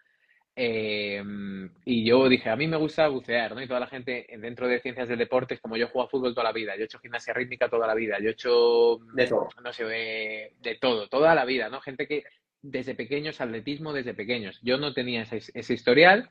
[0.55, 3.61] Em, y yo dije, a mí me gusta bucear, ¿no?
[3.61, 6.33] Y toda la gente dentro de ciencias del deporte es como yo juego a fútbol
[6.33, 8.99] toda la vida, yo he hecho gimnasia rítmica toda la vida, yo he hecho...
[9.13, 9.49] De todo.
[9.61, 11.81] No sé, de todo, toda la vida, ¿no?
[11.81, 12.23] Gente que
[12.61, 14.59] desde pequeños, atletismo desde pequeños.
[14.61, 16.29] Yo no tenía ese, historial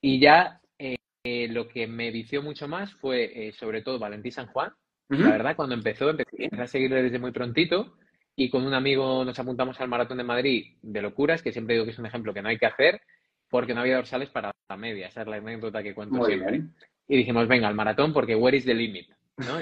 [0.00, 4.46] y ya eh, lo que me vició mucho más fue eh, sobre todo Valentín San
[4.46, 4.72] Juan.
[5.08, 7.96] La verdad, cuando empezó, empecé a seguirle desde muy prontito
[8.34, 11.84] y con un amigo nos apuntamos al Maratón de Madrid de locuras, que siempre digo
[11.84, 13.00] que es un ejemplo que no hay que hacer
[13.48, 15.06] porque no había dorsales para la media.
[15.06, 16.62] Esa es la anécdota que cuento siempre.
[17.08, 19.08] Y dijimos, venga, al maratón porque where is the limit?
[19.38, 19.58] ¿No?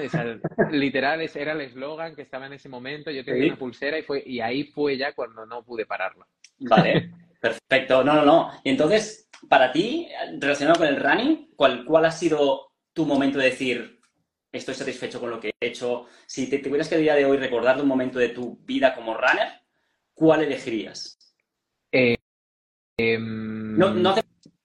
[0.71, 3.11] literal, ese era el eslogan que estaba en ese momento.
[3.11, 6.25] Yo tenía una pulsera y, fue, y ahí fue ya cuando no pude pararla.
[6.59, 8.03] Vale, perfecto.
[8.03, 8.51] No, no, no.
[8.63, 10.07] Y entonces, para ti,
[10.39, 13.99] relacionado con el running, ¿cuál, cuál ha sido tu momento de decir,
[14.51, 16.05] estoy satisfecho con lo que he hecho?
[16.25, 19.15] Si te tuvieras que a día de hoy recordar un momento de tu vida como
[19.15, 19.61] runner,
[20.13, 21.17] ¿cuál elegirías?
[21.91, 22.15] Eh,
[22.97, 24.23] em, no, no hace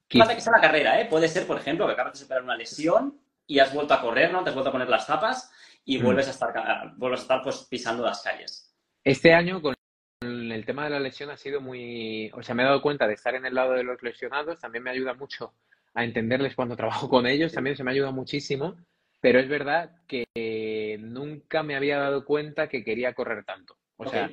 [0.09, 1.07] falta que sea la carrera, ¿eh?
[1.07, 4.33] Puede ser, por ejemplo, que acabas de superar una lesión y has vuelto a correr,
[4.33, 4.45] ¿no?
[4.45, 5.51] Te has vuelto a poner las zapas
[5.85, 6.05] y mm.
[6.05, 8.73] vuelves a estar, vuelves a estar pues, pisando las calles.
[9.03, 9.75] Este año con
[10.23, 12.31] el tema de la lesión ha sido muy...
[12.33, 14.85] O sea, me he dado cuenta de estar en el lado de los lesionados, también
[14.85, 15.55] me ayuda mucho
[15.95, 18.77] a entenderles cuando trabajo con ellos, también se me ayuda muchísimo,
[19.21, 23.77] pero es verdad que nunca me había dado cuenta que quería correr tanto.
[23.97, 24.31] O sea,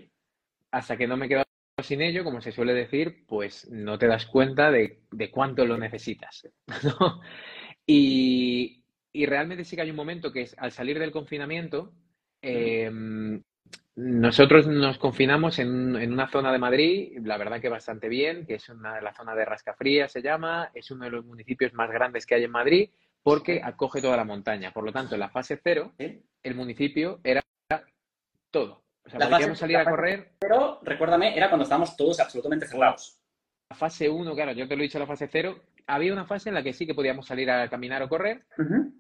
[0.70, 1.46] hasta que no me he quedado
[1.82, 5.76] sin ello, como se suele decir, pues no te das cuenta de, de cuánto lo
[5.76, 6.48] necesitas.
[6.84, 7.22] ¿no?
[7.88, 11.94] Y, y realmente sí que hay un momento que es al salir del confinamiento,
[12.42, 13.42] em,
[13.96, 18.70] nosotros nos confinamos en, una zona de Madrid, la verdad que bastante bien, que es
[18.70, 22.36] una, la zona de Rascafría se llama, es uno de los municipios más grandes que
[22.36, 22.90] hay en Madrid
[23.24, 24.72] porque acoge toda la montaña.
[24.72, 27.44] Por lo tanto, en la fase cero, el municipio era
[28.52, 28.84] todo.
[29.04, 30.34] O sea, podíamos salir a correr.
[30.40, 33.20] Pero, recuérdame, era cuando estábamos todos absolutamente cerrados.
[33.70, 36.50] La fase 1, claro, yo te lo he dicho, la fase 0, había una fase
[36.50, 38.46] en la que sí que podíamos salir a caminar o correr,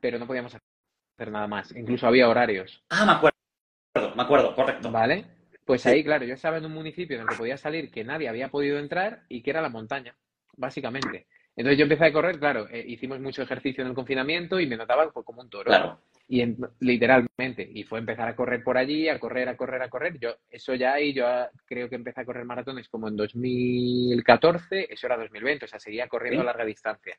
[0.02, 1.74] pero no podíamos hacer nada más.
[1.76, 2.84] Incluso había horarios.
[2.90, 4.92] Ah, me acuerdo, me acuerdo, correcto.
[4.92, 5.26] Vale.
[5.66, 8.30] Pues ahí, claro, yo estaba en un municipio en el que podía salir que nadie
[8.30, 10.16] había podido entrar y que era la montaña,
[10.56, 11.28] básicamente.
[11.56, 14.78] Entonces yo empecé a correr, claro, eh, hicimos mucho ejercicio en el confinamiento y me
[14.78, 15.66] notaba como un toro.
[15.66, 16.00] Claro.
[16.30, 16.44] Y
[16.82, 20.20] literalmente, y fue empezar a correr por allí, a correr, a correr, a correr.
[20.20, 21.26] Yo, eso ya ahí, yo
[21.66, 26.10] creo que empecé a correr maratones como en 2014, eso era 2020, o sea, seguía
[26.10, 27.18] corriendo a larga distancia.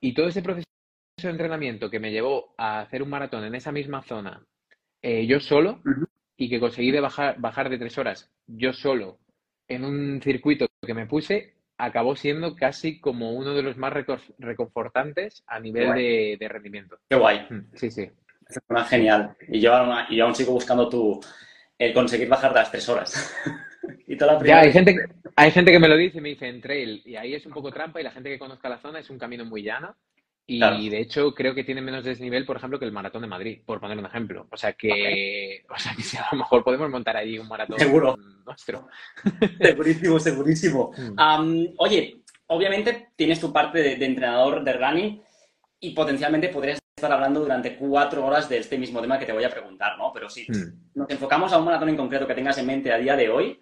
[0.00, 0.66] Y todo ese proceso
[1.22, 4.42] de entrenamiento que me llevó a hacer un maratón en esa misma zona,
[5.02, 5.82] eh, yo solo,
[6.36, 9.18] y que conseguí de bajar, bajar de tres horas yo solo
[9.68, 13.92] en un circuito que me puse, acabó siendo casi como uno de los más
[14.38, 16.98] reconfortantes a nivel de, rendimiento.
[17.08, 17.46] Qué guay.
[17.50, 18.10] Mm, sí, sí.
[18.48, 19.36] Es una genial.
[19.48, 19.72] Y yo,
[20.08, 21.20] y aún sigo buscando tu,
[21.78, 23.34] el conseguir bajar las tres horas.
[24.06, 24.96] y toda la ya, hay gente,
[25.36, 27.52] hay gente que me lo dice y me dice en trail, y ahí es un
[27.52, 29.94] poco trampa, y la gente que conozca la zona es un camino muy llano.
[30.50, 33.60] Y de hecho creo que tiene menos desnivel, por ejemplo, que el maratón de Madrid,
[33.66, 34.46] por poner un ejemplo.
[34.50, 38.16] O sea que, o sea que a lo mejor podemos montar allí un maratón Seguro.
[38.46, 38.88] nuestro.
[39.60, 40.92] Segurísimo, segurísimo.
[40.96, 41.74] Mm.
[41.76, 45.22] oye, obviamente tienes tu parte de, de, entrenador de running
[45.80, 49.44] y potencialmente podrías estar hablando durante cuatro horas de este mismo tema que te voy
[49.44, 50.12] a preguntar, ¿no?
[50.12, 50.90] Pero si hmm.
[50.94, 53.60] nos enfocamos a un maratón en concreto que tengas en mente a día de hoy,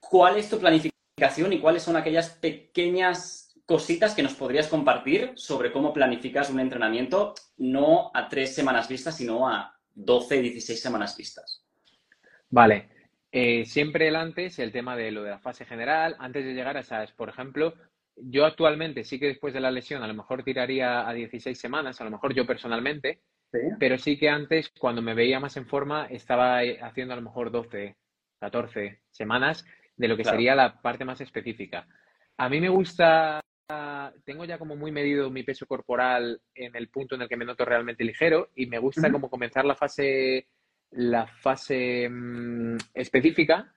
[0.00, 5.70] ¿cuál es tu planificación y cuáles son aquellas pequeñas cositas que nos podrías compartir sobre
[5.70, 11.64] cómo planificas un entrenamiento no a tres semanas vistas, sino a 12, 16 semanas vistas?
[12.48, 12.88] Vale.
[13.30, 16.76] Eh, siempre el antes, el tema de lo de la fase general, antes de llegar
[16.76, 17.74] a esas, por ejemplo,
[18.22, 22.00] yo actualmente sí que después de la lesión a lo mejor tiraría a 16 semanas,
[22.00, 23.20] a lo mejor yo personalmente,
[23.78, 27.50] pero sí que antes, cuando me veía más en forma, estaba haciendo a lo mejor
[27.50, 27.96] 12,
[28.38, 29.64] 14 semanas
[29.96, 31.86] de lo que sería la parte más específica.
[32.36, 33.40] A mí me gusta
[34.24, 37.44] tengo ya como muy medido mi peso corporal en el punto en el que me
[37.44, 40.48] noto realmente ligero y me gusta como comenzar la fase,
[40.90, 43.72] la fase mm, específica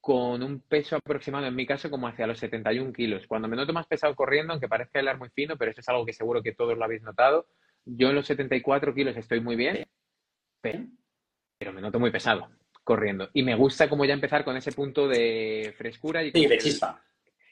[0.00, 3.26] con un peso aproximado, en mi caso, como hacia los 71 kilos.
[3.26, 6.06] Cuando me noto más pesado corriendo, aunque parezca hablar muy fino, pero eso es algo
[6.06, 7.46] que seguro que todos lo habéis notado,
[7.84, 9.86] yo en los 74 kilos estoy muy bien,
[10.60, 12.48] pero, me noto muy pesado
[12.84, 13.28] corriendo.
[13.32, 16.30] Y me gusta como ya empezar con ese punto de frescura y...
[16.30, 17.02] Sí, de chispa.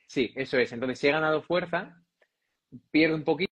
[0.07, 0.73] Sí, eso es.
[0.73, 2.03] Entonces, si he ganado fuerza,
[2.91, 3.53] pierdo un poquito,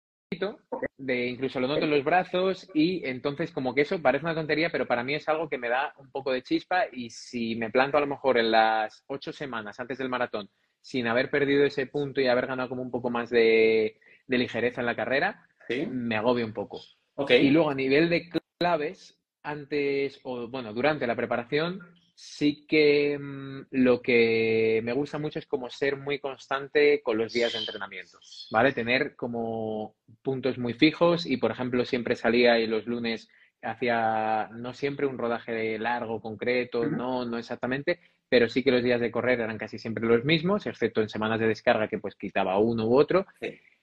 [0.97, 4.71] de incluso lo noto en los brazos y entonces como que eso parece una tontería,
[4.71, 7.71] pero para mí es algo que me da un poco de chispa y si me
[7.71, 10.49] planto a lo mejor en las ocho semanas antes del maratón
[10.81, 14.87] sin haber perdido ese punto y haber ganado como un poco más de, ligereza en
[14.87, 15.47] la carrera,
[15.89, 16.81] me agobio un poco.
[17.17, 17.45] Okay.
[17.45, 21.81] Y luego a nivel de claves, antes o bueno, durante la preparación,
[22.23, 27.33] sí que mm, lo que me gusta mucho es como ser muy constante con los
[27.33, 28.19] días de entrenamiento,
[28.51, 28.73] ¿vale?
[28.73, 33.31] Tener como puntos muy fijos y, por ejemplo, siempre salía y los lunes
[33.63, 39.01] hacía, no siempre un rodaje largo, concreto, no, no exactamente, pero sí que los días
[39.01, 42.59] de correr eran casi siempre los mismos, excepto en semanas de descarga que pues quitaba
[42.59, 43.25] uno u otro.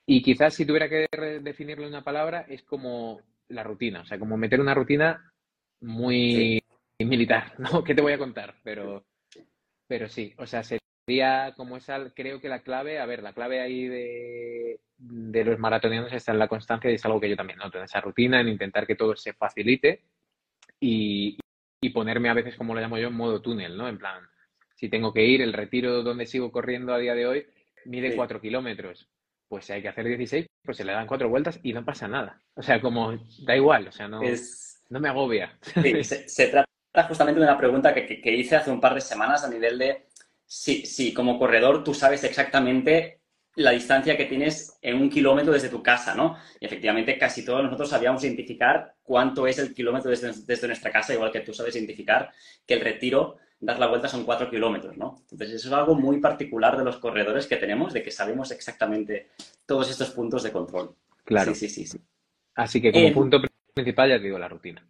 [0.06, 1.08] Y quizás si tuviera que
[1.42, 3.20] definirle una palabra es como
[3.50, 5.34] la rutina, o sea, como meter una rutina
[5.82, 6.62] muy
[7.06, 7.84] militar, ¿no?
[7.84, 8.56] ¿Qué te voy a contar?
[8.64, 9.06] Pero,
[9.88, 13.62] pero sí, o sea, sería como esa, creo que la clave, a ver, la clave
[13.62, 17.60] ahí de, de los maratonianos está en la constancia y es algo que yo también
[17.60, 20.04] noto, en esa rutina, en intentar que todo se facilite
[20.80, 21.38] y,
[21.82, 23.88] y ponerme a veces, como lo llamo yo, en modo túnel, ¿no?
[23.88, 24.24] En plan,
[24.76, 27.46] si tengo que ir, el retiro donde sigo corriendo a día de hoy
[27.88, 29.10] mide cuatro kilómetros.
[29.48, 32.08] Pues si hay que hacer 16, pues se le dan cuatro vueltas y no pasa
[32.08, 32.42] nada.
[32.56, 34.20] O sea, como da igual, o sea, no,
[34.90, 35.58] no me agobia.
[35.62, 36.70] Sí, se, trata
[37.04, 40.08] justamente de una pregunta que, hice hace un par de semanas a nivel de
[40.46, 43.22] si, si como corredor tú sabes exactamente
[43.58, 46.38] la distancia que tienes en un kilómetro desde tu casa, ¿no?
[46.60, 51.16] Y efectivamente casi todos nosotros sabíamos identificar cuánto es el kilómetro desde, desde, nuestra casa,
[51.16, 52.32] igual que tú sabes identificar
[52.68, 55.24] que el retiro, dar la vuelta son cuatro kilómetros, ¿no?
[55.32, 59.30] Entonces eso es algo muy particular de los corredores que tenemos, de que sabemos exactamente
[59.66, 60.96] todos estos puntos de control.
[61.24, 61.56] Claro.
[61.56, 62.00] Sí, sí, sí.
[62.54, 63.42] Así que como eh, punto
[63.74, 64.86] principal ya digo la rutina.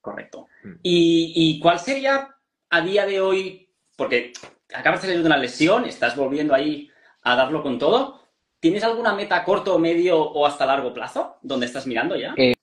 [0.00, 0.48] Correcto.
[0.64, 0.74] Mm.
[0.82, 2.28] ¿Y, cuál sería
[2.70, 4.32] a día de hoy, porque
[4.72, 6.90] acabas de salir de una lesión, estás volviendo ahí
[7.22, 8.28] a darlo con todo,
[8.60, 12.34] ¿tienes alguna meta corto, medio o hasta largo plazo donde estás mirando ya?
[12.36, 12.54] Eh,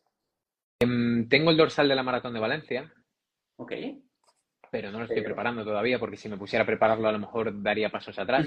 [0.79, 2.93] em, tengo el dorsal de la Maratón de Valencia.
[3.57, 3.73] Ok.
[4.71, 7.61] Pero no lo estoy preparando todavía porque si me pusiera a prepararlo a lo mejor
[7.61, 8.45] daría pasos atrás.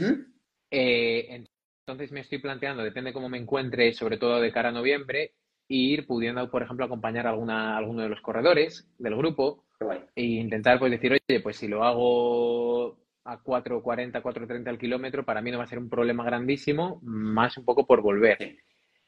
[0.71, 1.45] Eh,
[1.87, 5.35] entonces me estoy planteando, depende cómo me encuentre, sobre todo de cara a noviembre,
[5.71, 9.65] ir pudiendo, por ejemplo, acompañar a alguna, alguno de los corredores del grupo
[10.15, 15.41] e intentar pues decir, oye, pues si lo hago a 4.40, 4.30 al kilómetro, para
[15.41, 18.59] mí no va a ser un problema grandísimo, más un poco por volver.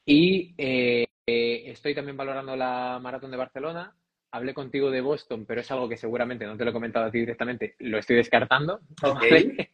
[0.05, 3.93] Y eh, estoy también valorando la maratón de Barcelona.
[4.31, 7.11] Hablé contigo de Boston, pero es algo que seguramente no te lo he comentado a
[7.11, 8.79] ti directamente, lo estoy descartando.
[9.01, 9.69] ¿vale?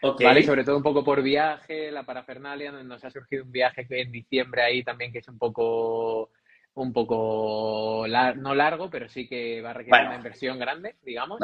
[0.00, 4.62] Sobre todo un poco por viaje, la parafernalia, nos ha surgido un viaje en diciembre
[4.62, 6.30] ahí también que es un poco,
[6.74, 11.40] un poco, no largo, pero sí que va a requerir una inversión grande, digamos.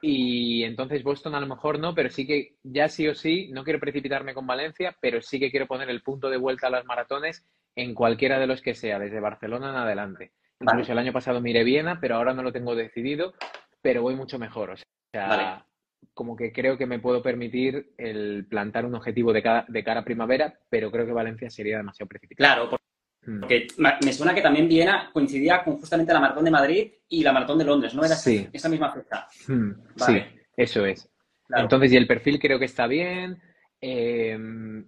[0.00, 3.62] Y entonces Boston a lo mejor no, pero sí que ya sí o sí, no
[3.62, 6.84] quiero precipitarme con Valencia, pero sí que quiero poner el punto de vuelta a las
[6.84, 10.32] maratones en cualquiera de los que sea, desde Barcelona en adelante.
[10.60, 13.34] Incluso el año pasado miré Viena, pero ahora no lo tengo decidido,
[13.82, 14.70] pero voy mucho mejor.
[14.70, 14.76] O
[15.12, 15.66] sea,
[16.12, 20.00] como que creo que me puedo permitir el plantar un objetivo de cara, de cara
[20.00, 22.68] a primavera, pero creo que Valencia sería demasiado precipitado.
[22.68, 22.78] Claro,
[23.26, 23.40] hmm.
[23.40, 23.66] porque
[24.04, 27.58] me suena que también Viena coincidía con justamente la maratón de Madrid y la maratón
[27.58, 28.04] de Londres, ¿no?
[28.04, 28.48] Era sí.
[28.52, 29.26] esa misma fecha.
[29.48, 30.22] Hmm, sí,
[30.56, 31.08] eso es.
[31.56, 33.40] Entonces, y el perfil creo que está bien.
[33.80, 34.38] Eh,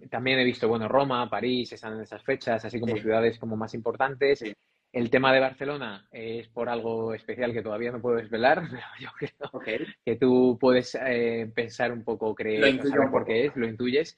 [0.09, 3.73] también he visto, bueno, Roma, París, están en esas fechas, así como ciudades como más
[3.73, 4.43] importantes.
[4.91, 9.09] El tema de Barcelona es por algo especial que todavía no puedo desvelar, pero yo
[9.17, 14.17] creo que tú puedes eh, pensar un poco, creer, saber por qué es, lo intuyes.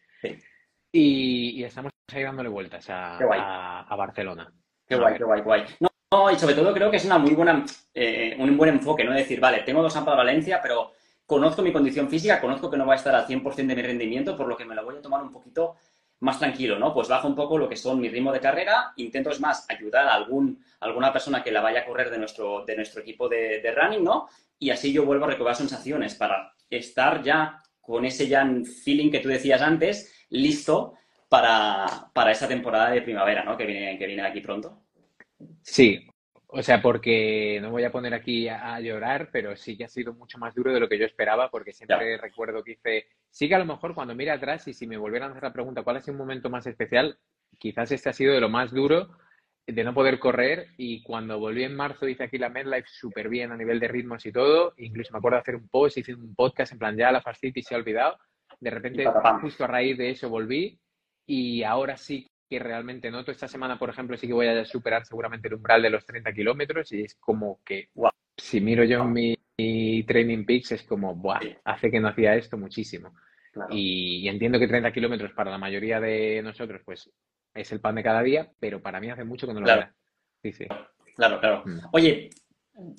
[0.92, 4.52] Y, estamos ahí dándole vueltas a, Barcelona.
[4.88, 5.66] Qué guay, qué guay, guay.
[6.12, 9.14] No, y sobre todo creo que es una muy buena, eh, un buen enfoque, ¿no?
[9.14, 10.94] decir, vale, tengo dos AMPA de Valencia, pero
[11.28, 14.36] conozco mi condición física, conozco que no va a estar al 100% de mi rendimiento,
[14.36, 15.76] por lo que me lo voy a tomar un poquito
[16.22, 16.94] más tranquilo, ¿no?
[16.94, 20.08] Pues bajo un poco lo que son mi ritmo de carrera, intento es más ayudar
[20.08, 23.74] a algún, alguna persona que la vaya a correr de nuestro, de nuestro equipo de,
[23.76, 24.28] running, ¿no?
[24.58, 28.48] Y así yo vuelvo a recobrar sensaciones para estar ya con ese ya
[28.84, 30.96] feeling que tú decías antes, listo
[31.30, 33.56] para, para esa temporada de primavera, ¿no?
[33.56, 34.84] Que viene, que viene aquí pronto.
[35.62, 36.09] Sí,
[36.52, 40.14] O sea, porque no voy a poner aquí a, llorar, pero sí que ha sido
[40.14, 43.06] mucho más duro de lo que yo esperaba, porque siempre recuerdo que hice.
[43.30, 45.54] Sí que a lo mejor cuando mire atrás y si me volvieran a hacer la
[45.54, 47.20] pregunta, ¿cuál ha sido un momento más especial?
[47.60, 49.10] Quizás este ha sido de lo más duro
[49.72, 53.52] de no poder correr y cuando volví en marzo hice aquí la MedLife súper bien
[53.52, 56.34] a nivel de ritmos y todo, incluso me acuerdo de hacer un post, hice un
[56.34, 58.18] podcast en plan ya la fascitis se ha olvidado,
[58.60, 59.06] de repente
[59.42, 60.80] justo a raíz de eso volví
[61.26, 63.32] y ahora sí que realmente noto.
[63.32, 66.34] Esta semana, por ejemplo, sí que voy a superar seguramente el umbral de los 30
[66.34, 67.90] kilómetros y es como que,
[68.36, 72.58] si miro yo en mi, Training Peaks, es como, Buah, hace que no hacía esto
[72.58, 73.14] muchísimo.
[73.70, 77.10] Y, entiendo que 30 kilómetros para la mayoría de nosotros, pues
[77.54, 79.92] es el pan de cada día, pero para mí hace mucho que no lo claro.
[80.42, 80.66] Sí, sí.
[81.16, 81.64] Claro, claro.
[81.66, 81.80] Mm.
[81.92, 82.30] Oye,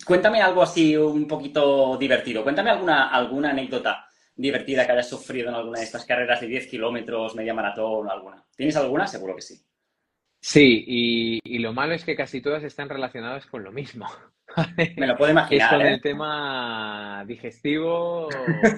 [0.05, 2.43] cuéntame algo así un poquito divertido.
[2.43, 6.67] Cuéntame alguna, alguna anécdota divertida que hayas sufrido en alguna de estas carreras de 10
[6.67, 8.43] kilómetros, media maratón o alguna.
[8.55, 9.07] ¿Tienes alguna?
[9.07, 9.61] Seguro que sí.
[10.39, 14.07] Sí, y, lo malo es que casi todas están relacionadas con lo mismo.
[14.97, 15.73] Me lo puedo imaginar.
[15.73, 15.99] Es con el ¿eh?
[16.01, 18.27] tema digestivo.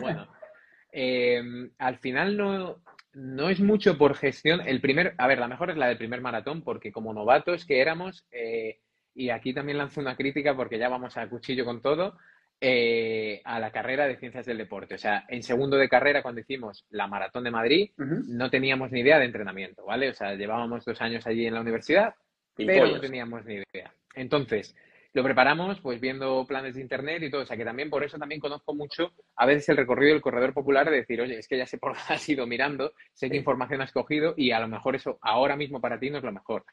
[0.01, 0.27] bueno,
[0.91, 4.61] em, al final no, no es mucho por gestión.
[4.65, 7.79] El primer, a ver, la mejor es la del primer maratón, porque como novatos que
[7.79, 8.79] éramos, eh,
[9.15, 12.17] y aquí también lanzo una crítica porque ya vamos a cuchillo con todo,
[12.65, 14.95] eh, a la carrera de ciencias del deporte.
[14.95, 19.01] O sea, en segundo de carrera, cuando hicimos la maratón de Madrid, no teníamos ni
[19.01, 20.07] idea de entrenamiento, ¿vale?
[20.07, 22.15] O sea, llevábamos dos años allí en la universidad,
[22.55, 23.93] pero no teníamos ni idea.
[24.15, 24.73] Entonces,
[25.11, 27.41] lo preparamos pues viendo planes de internet y todo.
[27.41, 30.53] O sea, que también por eso también conozco mucho a veces el recorrido del corredor
[30.53, 33.35] popular de decir, oye, es que ya sé por dónde has ido mirando, sé qué
[33.35, 36.31] información has cogido y a lo mejor eso ahora mismo para ti no es lo
[36.31, 36.63] mejor.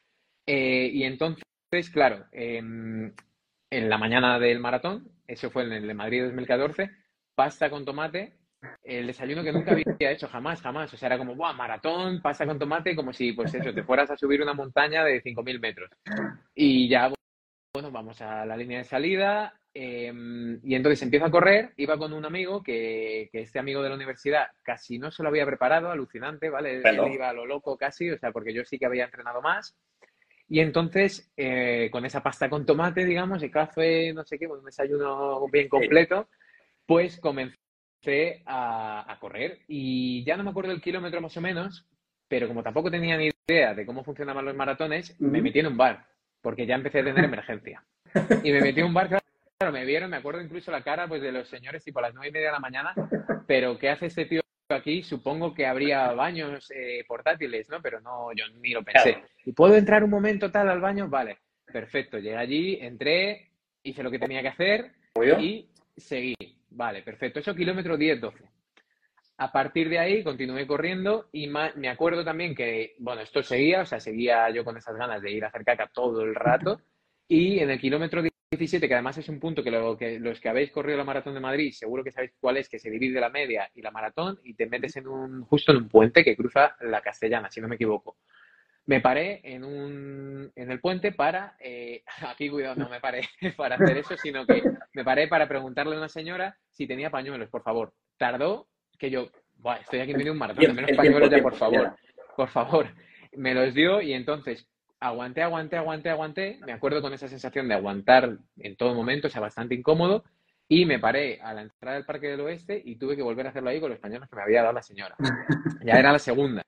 [0.45, 1.43] Eh, y entonces,
[1.91, 3.13] claro, en
[3.69, 6.91] la mañana del maratón eso fue en el de Madrid 2014,
[7.35, 8.33] pasta con tomate,
[8.83, 10.93] el desayuno que nunca había hecho jamás, jamás.
[10.93, 12.95] O sea, era como, ¡buah, maratón, pasta con tomate!
[12.95, 15.89] Como si, pues eso, te fueras a subir una montaña de 5.000 metros.
[16.53, 17.11] Y ya,
[17.73, 19.53] bueno, vamos a la línea de salida.
[19.73, 23.87] Em, y entonces empiezo a correr, iba con un amigo que, que, este amigo de
[23.87, 26.81] la universidad casi no se lo había preparado, alucinante, ¿vale?
[26.83, 29.77] Él iba a lo loco casi, o sea, porque yo sí que había entrenado más.
[30.51, 34.65] Y entonces, eh, con esa pasta con tomate, digamos, y café, no sé qué, un
[34.65, 36.27] desayuno bien completo,
[36.85, 39.59] pues comencé a, correr.
[39.69, 41.87] Y ya no me acuerdo el kilómetro más o menos,
[42.27, 45.77] pero como tampoco tenía ni idea de cómo funcionaban los maratones, me metí en un
[45.77, 46.05] bar,
[46.41, 47.85] porque ya empecé a tener emergencia.
[48.43, 51.21] Y me metí en un bar, claro, me vieron, me acuerdo incluso la cara pues,
[51.21, 52.93] de los señores, tipo a las nueve y media de la mañana,
[53.47, 54.40] pero ¿qué hace este tío
[54.73, 57.81] aquí, supongo que habría baños eh, portátiles, ¿no?
[57.81, 59.23] Pero no, yo ni lo pensé.
[59.45, 61.07] ¿Y puedo entrar un momento tal al baño?
[61.07, 62.17] Vale, perfecto.
[62.17, 63.51] Llegué allí, entré,
[63.83, 64.91] hice lo que tenía que hacer
[65.39, 66.35] y seguí.
[66.69, 67.39] Vale, perfecto.
[67.39, 68.43] Eso kilómetro 10, 12.
[69.37, 73.85] A partir de ahí continué corriendo y me acuerdo también que, bueno, esto seguía, o
[73.85, 76.79] sea, seguía yo con esas ganas de ir a hacer caca todo el rato.
[77.27, 78.21] Y en el kilómetro
[78.51, 81.33] 17, que además es un punto que, lo, que, los que habéis corrido la maratón
[81.33, 84.41] de Madrid, seguro que sabéis cuál es, que se divide la media y la maratón
[84.43, 87.69] y te metes en un, justo en un puente que cruza la castellana, si no
[87.69, 88.17] me equivoco.
[88.87, 93.21] Me paré en, un, en el puente para, eh, aquí cuidado, no me paré
[93.55, 94.61] para hacer eso, sino que
[94.93, 97.93] me paré para preguntarle a una señora si tenía pañuelos, por favor.
[98.17, 98.67] Tardó
[98.99, 99.29] que yo,
[99.79, 101.95] estoy aquí en medio de un maratón, menos pañuelos ya, por favor,
[102.35, 102.93] por favor.
[103.31, 104.67] Me los dio y entonces
[105.01, 106.59] aguanté, aguanté, aguanté, aguanté.
[106.65, 110.23] Me acuerdo con esa sensación de aguantar en todo momento, o sea, bastante incómodo.
[110.67, 113.49] Y me paré a la entrada del Parque del Oeste y tuve que volver a
[113.49, 115.15] hacerlo ahí con los pañuelos que me había dado la señora.
[115.83, 116.61] Ya era la segunda.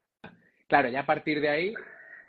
[0.67, 1.73] Claro, ya a partir de ahí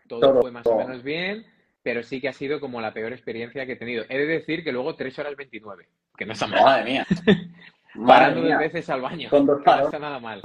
[0.07, 1.47] todo, fue más o menos bien,
[1.83, 4.05] pero sí que ha sido como la peor experiencia que he tenido.
[4.11, 6.63] He de decir que luego 3 horas 29, que no está mal.
[6.63, 7.07] Madre mía.
[8.07, 9.31] Parando dos veces al baño.
[9.33, 10.43] no está nada mal.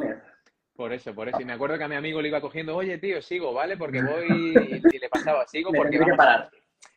[0.79, 1.41] Por eso, por eso.
[1.41, 3.75] Y me acuerdo que a mi amigo le iba cogiendo, oye, tío, sigo, ¿vale?
[3.75, 4.79] Porque voy.
[4.93, 5.99] Y, le pasaba, sigo porque.
[5.99, 6.49] Vamos parar.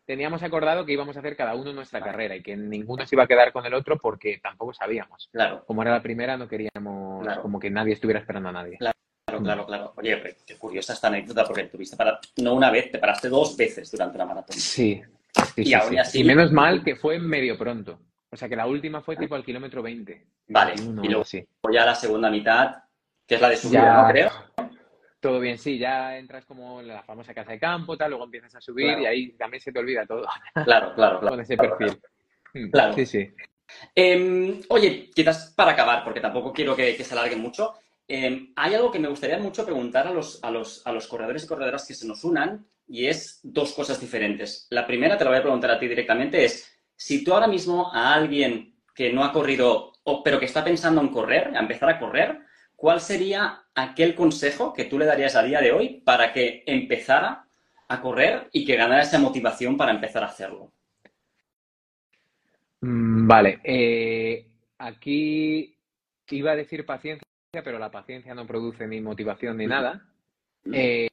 [0.07, 3.25] Teníamos acordado que íbamos a hacer cada uno nuestra carrera y que ninguno se iba
[3.25, 5.29] a quedar con el otro porque tampoco sabíamos.
[5.33, 5.65] Claro.
[5.67, 8.79] Como era la primera, no queríamos como que nadie estuviera esperando a nadie.
[8.79, 8.97] Claro.
[9.43, 13.29] Claro, claro, Oye, qué curiosa esta anécdota porque tuviste para no una vez, te paraste
[13.29, 14.57] dos veces durante la maratón.
[14.57, 15.03] Sí.
[15.57, 16.21] y, así...
[16.21, 17.99] y menos mal que fue medio pronto.
[18.31, 20.27] O sea que la última fue tipo al kilómetro 20.
[20.49, 20.75] Vale.
[20.77, 21.45] y luego sí.
[21.73, 22.82] ya la segunda mitad
[23.33, 24.09] que es la de subir, ¿no?
[24.09, 24.31] Creo.
[25.19, 28.57] Todo bien, sí, ya entras como en la famosa casa de campo, tal, luego empiezas
[28.57, 30.27] a subir y ahí también se te olvida todo.
[30.65, 31.29] Claro, claro, claro.
[31.31, 31.99] Con ese perfil.
[32.53, 32.93] Mm, claro.
[32.93, 33.31] Sí, sí.
[33.95, 37.73] Em, oye, quizás para acabar, porque tampoco quiero que, se alargue mucho,
[38.07, 41.45] em, hay algo que me gustaría mucho preguntar a los, a, los, a los corredores
[41.45, 44.67] y corredoras que se nos unan y es dos cosas diferentes.
[44.69, 47.91] La primera, te la voy a preguntar a ti directamente, es si tú ahora mismo
[47.95, 49.93] a alguien que no ha corrido,
[50.23, 52.52] pero que está pensando en correr, a empezar a correr,
[52.83, 57.47] ¿cuál sería aquel consejo que tú le darías a día de hoy para que empezara
[57.87, 60.73] a correr y que ganara esa motivación para empezar a hacerlo?
[62.81, 65.79] Mm, vale, eh, aquí
[66.31, 67.23] iba a decir paciencia,
[67.63, 70.05] pero la paciencia no produce ni motivación ni nada.
[70.73, 71.07] Eh,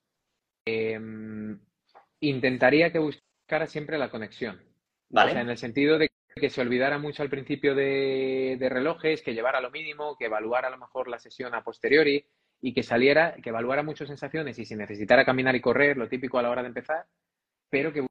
[0.65, 1.59] em,
[2.21, 4.59] intentaría que buscara siempre la conexión.
[5.09, 5.29] Vale.
[5.29, 9.21] O sea, en el sentido de que se olvidara mucho al principio de, de, relojes,
[9.21, 12.25] que llevara lo mínimo, que evaluara a lo mejor la sesión a posteriori
[12.61, 16.37] y que saliera, que evaluara muchas sensaciones y si necesitara caminar y correr, lo típico
[16.37, 17.05] a la hora de empezar,
[17.69, 18.05] pero que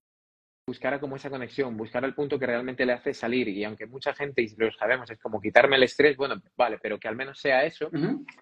[0.66, 3.48] buscara como esa conexión, buscar el punto que realmente le hace salir.
[3.48, 6.98] Y aunque mucha gente, y lo sabemos, es como quitarme el estrés, bueno, vale, pero
[6.98, 7.90] que al menos sea eso,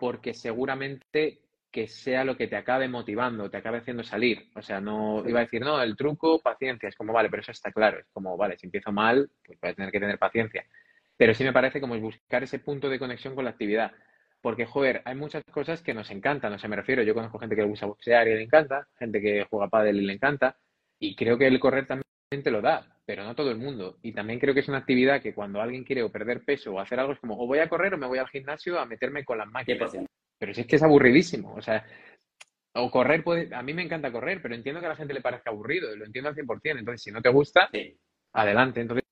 [0.00, 1.45] porque seguramente
[1.76, 4.48] que sea lo que te acabe motivando, te acabe haciendo salir.
[4.54, 6.88] O sea, no iba a decir, no, el truco, paciencia.
[6.88, 7.98] Es como, vale, pero eso está claro.
[7.98, 10.64] Es como, vale, si empiezo mal, pues voy a tener que tener paciencia.
[11.18, 13.92] Pero sí me parece como es buscar ese punto de conexión con la actividad.
[14.40, 16.54] Porque, joder, hay muchas cosas que nos encantan.
[16.54, 19.20] O sea, me refiero, yo conozco gente que le gusta boxear y le encanta, gente
[19.20, 20.56] que juega pádel y le encanta.
[20.98, 22.06] Y creo que el correr también
[22.42, 23.98] te lo da, pero no todo el mundo.
[24.00, 26.80] Y también creo que es una actividad que cuando alguien quiere o perder peso o
[26.80, 29.26] hacer algo es como o voy a correr o me voy al gimnasio a meterme
[29.26, 29.94] con las máquinas.
[30.38, 31.54] Pero si es que es aburridísimo.
[31.54, 31.84] O sea,
[32.74, 33.54] o correr puede.
[33.54, 35.98] A mí me encanta correr, pero entiendo que a la gente le parezca aburrido y
[35.98, 36.78] lo entiendo al 100%.
[36.78, 37.70] Entonces, si no te gusta,
[38.32, 38.80] adelante.
[38.80, 39.04] Entonces,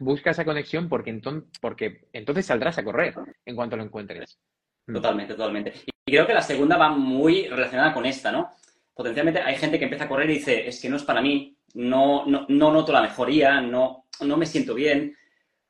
[0.00, 3.14] busca esa conexión porque, entonces, porque entonces saldrás a correr
[3.44, 4.38] en cuanto lo encuentres.
[4.86, 4.94] Mm.
[4.94, 5.72] Totalmente, totalmente.
[6.06, 8.50] Y creo que la segunda va muy relacionada con esta, ¿no?
[8.94, 11.56] Potencialmente hay gente que empieza a correr y dice, es que no es para mí,
[11.74, 15.16] no, no, noto la mejoría, no, no me siento bien.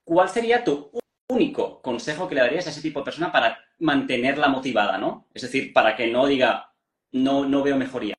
[0.05, 0.91] ¿Cuál sería tu
[1.29, 5.29] único consejo que le darías a ese tipo de persona para mantenerla motivada, ¿no?
[5.35, 6.73] Es decir, para que no diga,
[7.13, 8.15] no, no veo mejoría.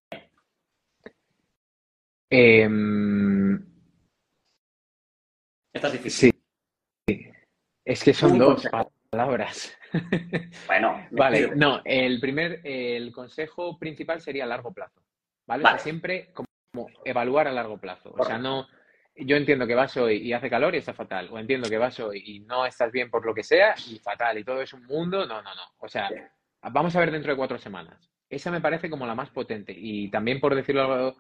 [5.74, 6.32] Esta es difícil.
[7.08, 7.28] Sí.
[7.86, 8.68] Es que son dos
[9.10, 9.78] palabras.
[10.66, 11.56] Bueno, vale.
[11.56, 15.04] No, el primer, el consejo principal sería a largo plazo.
[15.46, 15.64] ¿Vale?
[15.64, 15.78] vale.
[15.78, 18.12] siempre como evaluar a largo plazo.
[18.18, 18.68] O sea, no,
[19.16, 22.00] yo entiendo que vas hoy y hace calor y está fatal, o entiendo que vas
[22.00, 24.86] hoy y no estás bien por lo que sea y fatal, y todo es un
[24.86, 25.62] mundo, no, no, no.
[25.80, 26.10] O sea,
[26.72, 28.10] vamos a ver dentro de cuatro semanas.
[28.30, 29.74] Esa me parece como la más potente.
[29.76, 31.16] Y también por decirlo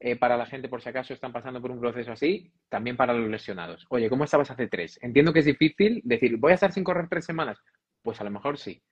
[0.00, 3.12] eh, para la gente, por si acaso están pasando por un proceso así, también para
[3.12, 3.84] los lesionados.
[3.90, 4.98] Oye, ¿cómo estabas hace tres?
[5.02, 7.58] Entiendo que es difícil decir, voy a estar sin correr tres semanas.
[8.02, 8.82] Pues a lo mejor sí.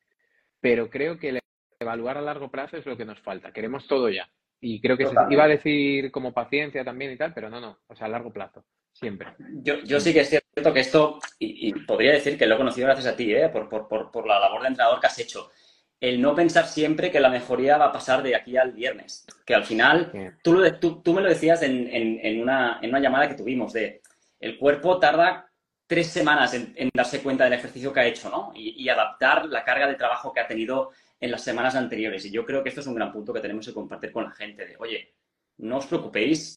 [0.61, 1.41] Pero creo que
[1.81, 3.53] evaluar a largo plazo es lo que nos falta.
[3.53, 4.29] Queremos todo ya.
[4.65, 7.81] Y creo que se iba a decir como paciencia también y tal, pero no, no,
[7.89, 9.35] o sea, a largo plazo, siempre.
[9.61, 12.87] Yo, yo sí que es cierto que esto, y, podría decir que lo he conocido
[12.87, 13.49] gracias a ti, ¿eh?
[13.49, 15.51] por, por, por, por, la labor de entrenador que has hecho.
[15.99, 19.27] El no pensar siempre que la mejoría va a pasar de aquí al viernes.
[19.45, 20.13] Que al final,
[20.45, 23.35] tú, lo, tú, tú, me lo decías en, en, en, una, en una llamada que
[23.35, 24.01] tuvimos, de
[24.39, 25.51] el cuerpo tarda
[25.89, 28.53] tres semanas en, en, darse cuenta del ejercicio que ha hecho, ¿no?
[28.55, 30.91] Y, y, adaptar la carga de trabajo que ha tenido
[31.23, 32.27] en las semanas anteriores.
[32.27, 34.33] Y yo creo que esto es un gran punto que tenemos que compartir con la
[34.33, 35.15] gente, de, oye,
[35.59, 36.57] no os preocupéis,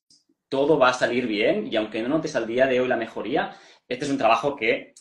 [0.49, 3.55] todo va a salir bien y aunque no notes al día de hoy la mejoría,
[3.87, 4.95] este es un trabajo que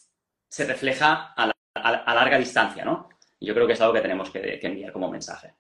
[0.50, 3.08] se refleja a, a, larga distancia, ¿no?
[3.40, 5.54] Y yo creo que es algo que tenemos que, que enviar como mensaje.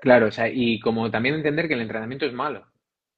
[0.00, 2.70] Claro, o sea, y como también entender que el entrenamiento es malo.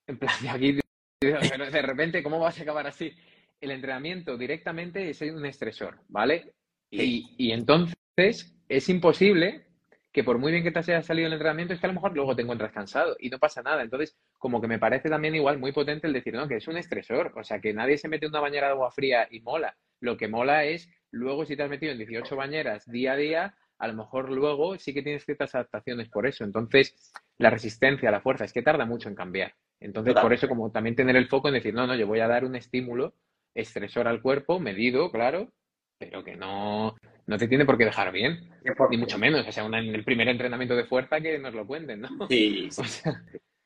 [0.07, 0.81] En plan, de aquí,
[1.21, 3.13] de repente, ¿cómo vas a acabar así?
[3.61, 6.55] El entrenamiento directamente es un estresor, ¿vale?
[6.91, 9.66] Y, y entonces es imposible
[10.17, 12.15] que por muy bien que te haya salido el entrenamiento, es que a lo mejor
[12.15, 13.83] luego te encuentras cansado y no pasa nada.
[13.83, 16.79] Entonces, como que me parece también igual muy potente el decir, no, que es un
[16.79, 17.35] estresor.
[17.37, 19.77] O sea, que nadie se mete en una bañera de agua fría y mola.
[20.01, 23.55] Lo que mola es, luego si te has metido en 18 bañeras día a día,
[23.77, 26.45] a lo mejor luego sí que tienes ciertas adaptaciones por eso.
[26.45, 29.53] Entonces, la resistencia, la fuerza, es que tarda mucho en cambiar.
[29.81, 32.27] Entonces, por eso, como también tener el foco en decir, no, no, yo voy a
[32.27, 33.13] dar un estímulo
[33.55, 35.53] estresor al cuerpo, medido, claro,
[35.99, 36.97] pero que no,
[37.27, 38.51] no te tiene por qué dejar bien,
[38.91, 39.47] ni mucho menos.
[39.47, 42.09] O sea, en el primer entrenamiento de fuerza que nos lo cuenten, ¿no?
[42.29, 42.81] Sí, sí.
[42.81, 43.23] O sea...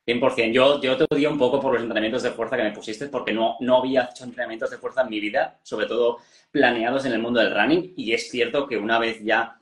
[0.07, 0.53] 100%.
[0.53, 3.33] Yo, yo te odio un poco por los entrenamientos de fuerza que me pusiste porque
[3.33, 6.19] no, no había hecho entrenamientos de fuerza en mi vida, sobre todo
[6.51, 7.93] planeados en el mundo del running.
[7.97, 9.59] Y es cierto que una vez ya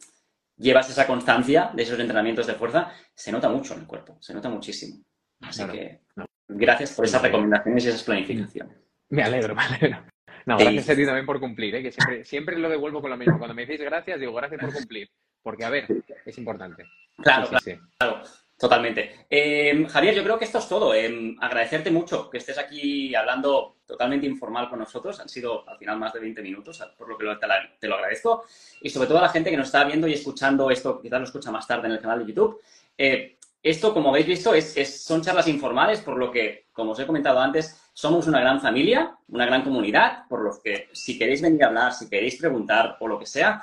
[0.56, 4.34] llevas esa constancia de esos entrenamientos de fuerza, se nota mucho en el cuerpo, se
[4.34, 5.02] nota muchísimo.
[5.40, 6.26] Así claro, que no.
[6.48, 8.76] gracias por esas recomendaciones y esas planificaciones.
[9.10, 10.04] Me alegro, me alegro.
[10.48, 11.82] No, gracias a ti también por cumplir, ¿eh?
[11.82, 13.36] que siempre, siempre lo devuelvo con lo mismo.
[13.36, 15.10] Cuando me decís gracias, digo gracias por cumplir.
[15.42, 15.86] Porque, a ver,
[16.24, 16.84] es importante.
[17.18, 17.74] Claro, sí, claro, sí.
[17.98, 18.22] claro,
[18.58, 19.26] Totalmente.
[19.28, 20.94] Eh, Javier, yo creo que esto es todo.
[20.94, 25.20] Eh, agradecerte mucho que estés aquí hablando totalmente informal con nosotros.
[25.20, 27.96] Han sido al final más de 20 minutos, por lo que te, la, te, lo
[27.96, 28.46] agradezco.
[28.80, 31.26] Y sobre todo a la gente que nos está viendo y escuchando esto, quizás lo
[31.26, 32.60] escucha más tarde en el canal de YouTube.
[32.96, 37.00] Eh, esto, como habéis visto, es, es, son charlas informales, por lo que, como os
[37.00, 41.42] he comentado antes, somos una gran familia, una gran comunidad, por lo que si queréis
[41.42, 43.62] venir a hablar, si queréis preguntar o lo que sea,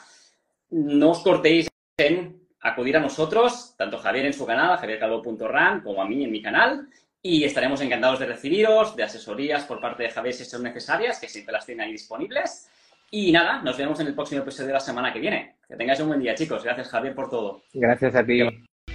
[0.72, 6.08] no os cortéis en acudir a nosotros, tanto Javier en su canal, javiercalvo.ran, como a
[6.08, 6.90] mí en mi canal,
[7.22, 11.30] y estaremos encantados de recibiros, de asesorías por parte de Javier si son necesarias, que
[11.30, 12.70] siempre las tiene ahí disponibles.
[13.12, 15.56] Y nada, nos vemos en el próximo episodio de la semana que viene.
[15.68, 16.64] Que tengáis un buen día, chicos.
[16.64, 17.62] Gracias, Javier, por todo.
[17.74, 18.65] Gracias a ti.